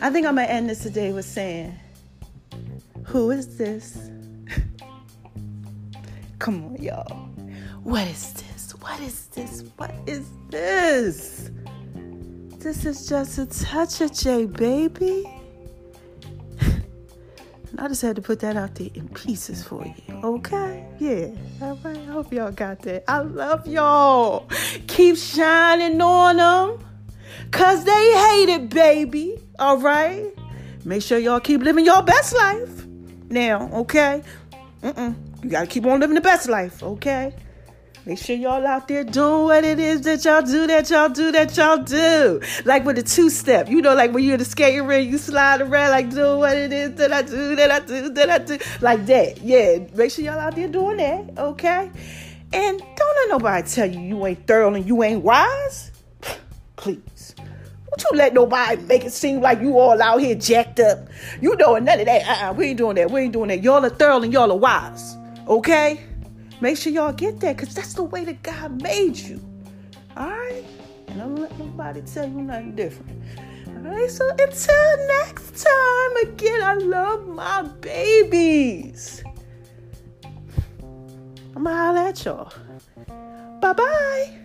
I 0.00 0.10
think 0.10 0.26
I'm 0.26 0.36
gonna 0.36 0.46
end 0.48 0.70
this 0.70 0.82
today 0.82 1.12
with 1.12 1.24
saying, 1.24 1.74
Who 3.04 3.30
is 3.30 3.56
this? 3.56 4.10
Come 6.38 6.64
on, 6.64 6.82
y'all. 6.82 7.28
What 7.82 8.06
is 8.08 8.32
this? 8.32 8.72
What 8.80 9.00
is 9.00 9.26
this? 9.26 9.64
What 9.76 9.94
is 10.06 10.28
this? 10.50 11.50
This 12.62 12.86
is 12.86 13.08
just 13.08 13.38
a 13.38 13.46
touch 13.46 14.00
of 14.02 14.12
J, 14.12 14.46
baby. 14.46 15.24
and 16.60 17.80
I 17.80 17.88
just 17.88 18.02
had 18.02 18.14
to 18.14 18.22
put 18.22 18.38
that 18.38 18.56
out 18.56 18.76
there 18.76 18.88
in 18.94 19.08
pieces 19.08 19.64
for 19.64 19.84
you, 19.84 20.14
okay? 20.22 20.86
Yeah, 21.00 21.30
all 21.60 21.76
right. 21.82 21.96
I 21.96 22.04
hope 22.04 22.32
y'all 22.32 22.52
got 22.52 22.80
that. 22.82 23.02
I 23.08 23.18
love 23.18 23.66
y'all. 23.66 24.48
Keep 24.86 25.16
shining 25.16 26.00
on 26.00 26.36
them, 26.36 26.78
cause 27.50 27.82
they 27.82 27.90
hate 27.90 28.48
it, 28.48 28.70
baby. 28.70 29.38
All 29.58 29.78
right? 29.78 30.32
Make 30.84 31.02
sure 31.02 31.18
y'all 31.18 31.40
keep 31.40 31.62
living 31.62 31.84
your 31.84 32.04
best 32.04 32.32
life 32.32 32.86
now, 33.28 33.70
okay? 33.72 34.22
Mm-mm. 34.84 35.16
You 35.42 35.50
gotta 35.50 35.66
keep 35.66 35.84
on 35.84 35.98
living 35.98 36.14
the 36.14 36.20
best 36.20 36.48
life, 36.48 36.80
okay? 36.80 37.34
Make 38.04 38.18
sure 38.18 38.34
y'all 38.34 38.66
out 38.66 38.88
there 38.88 39.04
doing 39.04 39.44
what 39.44 39.62
it 39.62 39.78
is 39.78 40.00
that 40.00 40.24
y'all 40.24 40.42
do, 40.42 40.66
that 40.66 40.90
y'all 40.90 41.08
do, 41.08 41.30
that 41.30 41.56
y'all 41.56 41.76
do. 41.78 42.40
Like 42.64 42.84
with 42.84 42.96
the 42.96 43.02
two 43.04 43.30
step, 43.30 43.68
you 43.68 43.80
know, 43.80 43.94
like 43.94 44.12
when 44.12 44.24
you're 44.24 44.32
in 44.32 44.40
the 44.40 44.44
skating 44.44 44.86
ring, 44.86 45.08
you 45.08 45.18
slide 45.18 45.60
around, 45.60 45.90
like 45.92 46.10
doing 46.10 46.40
what 46.40 46.56
it 46.56 46.72
is 46.72 46.94
that 46.96 47.12
I 47.12 47.22
do, 47.22 47.54
that 47.54 47.70
I 47.70 47.78
do, 47.78 48.08
that 48.08 48.28
I 48.28 48.38
do. 48.38 48.58
Like 48.80 49.06
that. 49.06 49.40
Yeah. 49.40 49.78
Make 49.94 50.10
sure 50.10 50.24
y'all 50.24 50.40
out 50.40 50.56
there 50.56 50.66
doing 50.66 50.96
that, 50.96 51.38
okay? 51.38 51.92
And 52.52 52.80
don't 52.80 53.16
let 53.16 53.28
nobody 53.28 53.68
tell 53.68 53.86
you 53.86 54.00
you 54.00 54.26
ain't 54.26 54.48
thorough 54.48 54.74
and 54.74 54.84
you 54.84 55.00
ain't 55.04 55.22
wise. 55.22 55.92
Please. 56.76 57.36
Don't 57.36 58.10
you 58.10 58.18
let 58.18 58.34
nobody 58.34 58.82
make 58.82 59.04
it 59.04 59.12
seem 59.12 59.40
like 59.40 59.60
you 59.60 59.78
all 59.78 60.02
out 60.02 60.20
here 60.20 60.34
jacked 60.34 60.80
up. 60.80 61.06
You 61.40 61.56
doing 61.56 61.84
none 61.84 62.00
of 62.00 62.06
that. 62.06 62.26
Uh-uh, 62.26 62.52
we 62.54 62.70
ain't 62.70 62.78
doing 62.78 62.96
that. 62.96 63.12
We 63.12 63.20
ain't 63.20 63.32
doing 63.32 63.48
that. 63.48 63.62
Y'all 63.62 63.84
are 63.84 63.90
thorough 63.90 64.22
and 64.22 64.32
y'all 64.32 64.50
are 64.50 64.58
wise. 64.58 65.16
Okay? 65.46 66.00
Make 66.62 66.76
sure 66.76 66.92
y'all 66.92 67.12
get 67.12 67.40
that 67.40 67.56
because 67.56 67.74
that's 67.74 67.94
the 67.94 68.04
way 68.04 68.24
that 68.24 68.40
God 68.44 68.80
made 68.80 69.16
you. 69.16 69.40
All 70.16 70.30
right? 70.30 70.62
And 71.08 71.18
don't 71.18 71.34
let 71.34 71.58
nobody 71.58 72.02
tell 72.02 72.28
you 72.28 72.40
nothing 72.40 72.76
different. 72.76 73.20
All 73.66 73.92
right? 73.92 74.08
So 74.08 74.30
until 74.30 75.06
next 75.08 75.64
time, 75.64 76.16
again, 76.22 76.62
I 76.62 76.74
love 76.74 77.26
my 77.26 77.62
babies. 77.62 79.24
I'm 81.56 81.64
going 81.64 81.66
to 81.66 81.72
holler 81.72 81.98
at 81.98 82.24
y'all. 82.24 82.52
Bye 83.60 83.72
bye. 83.72 84.38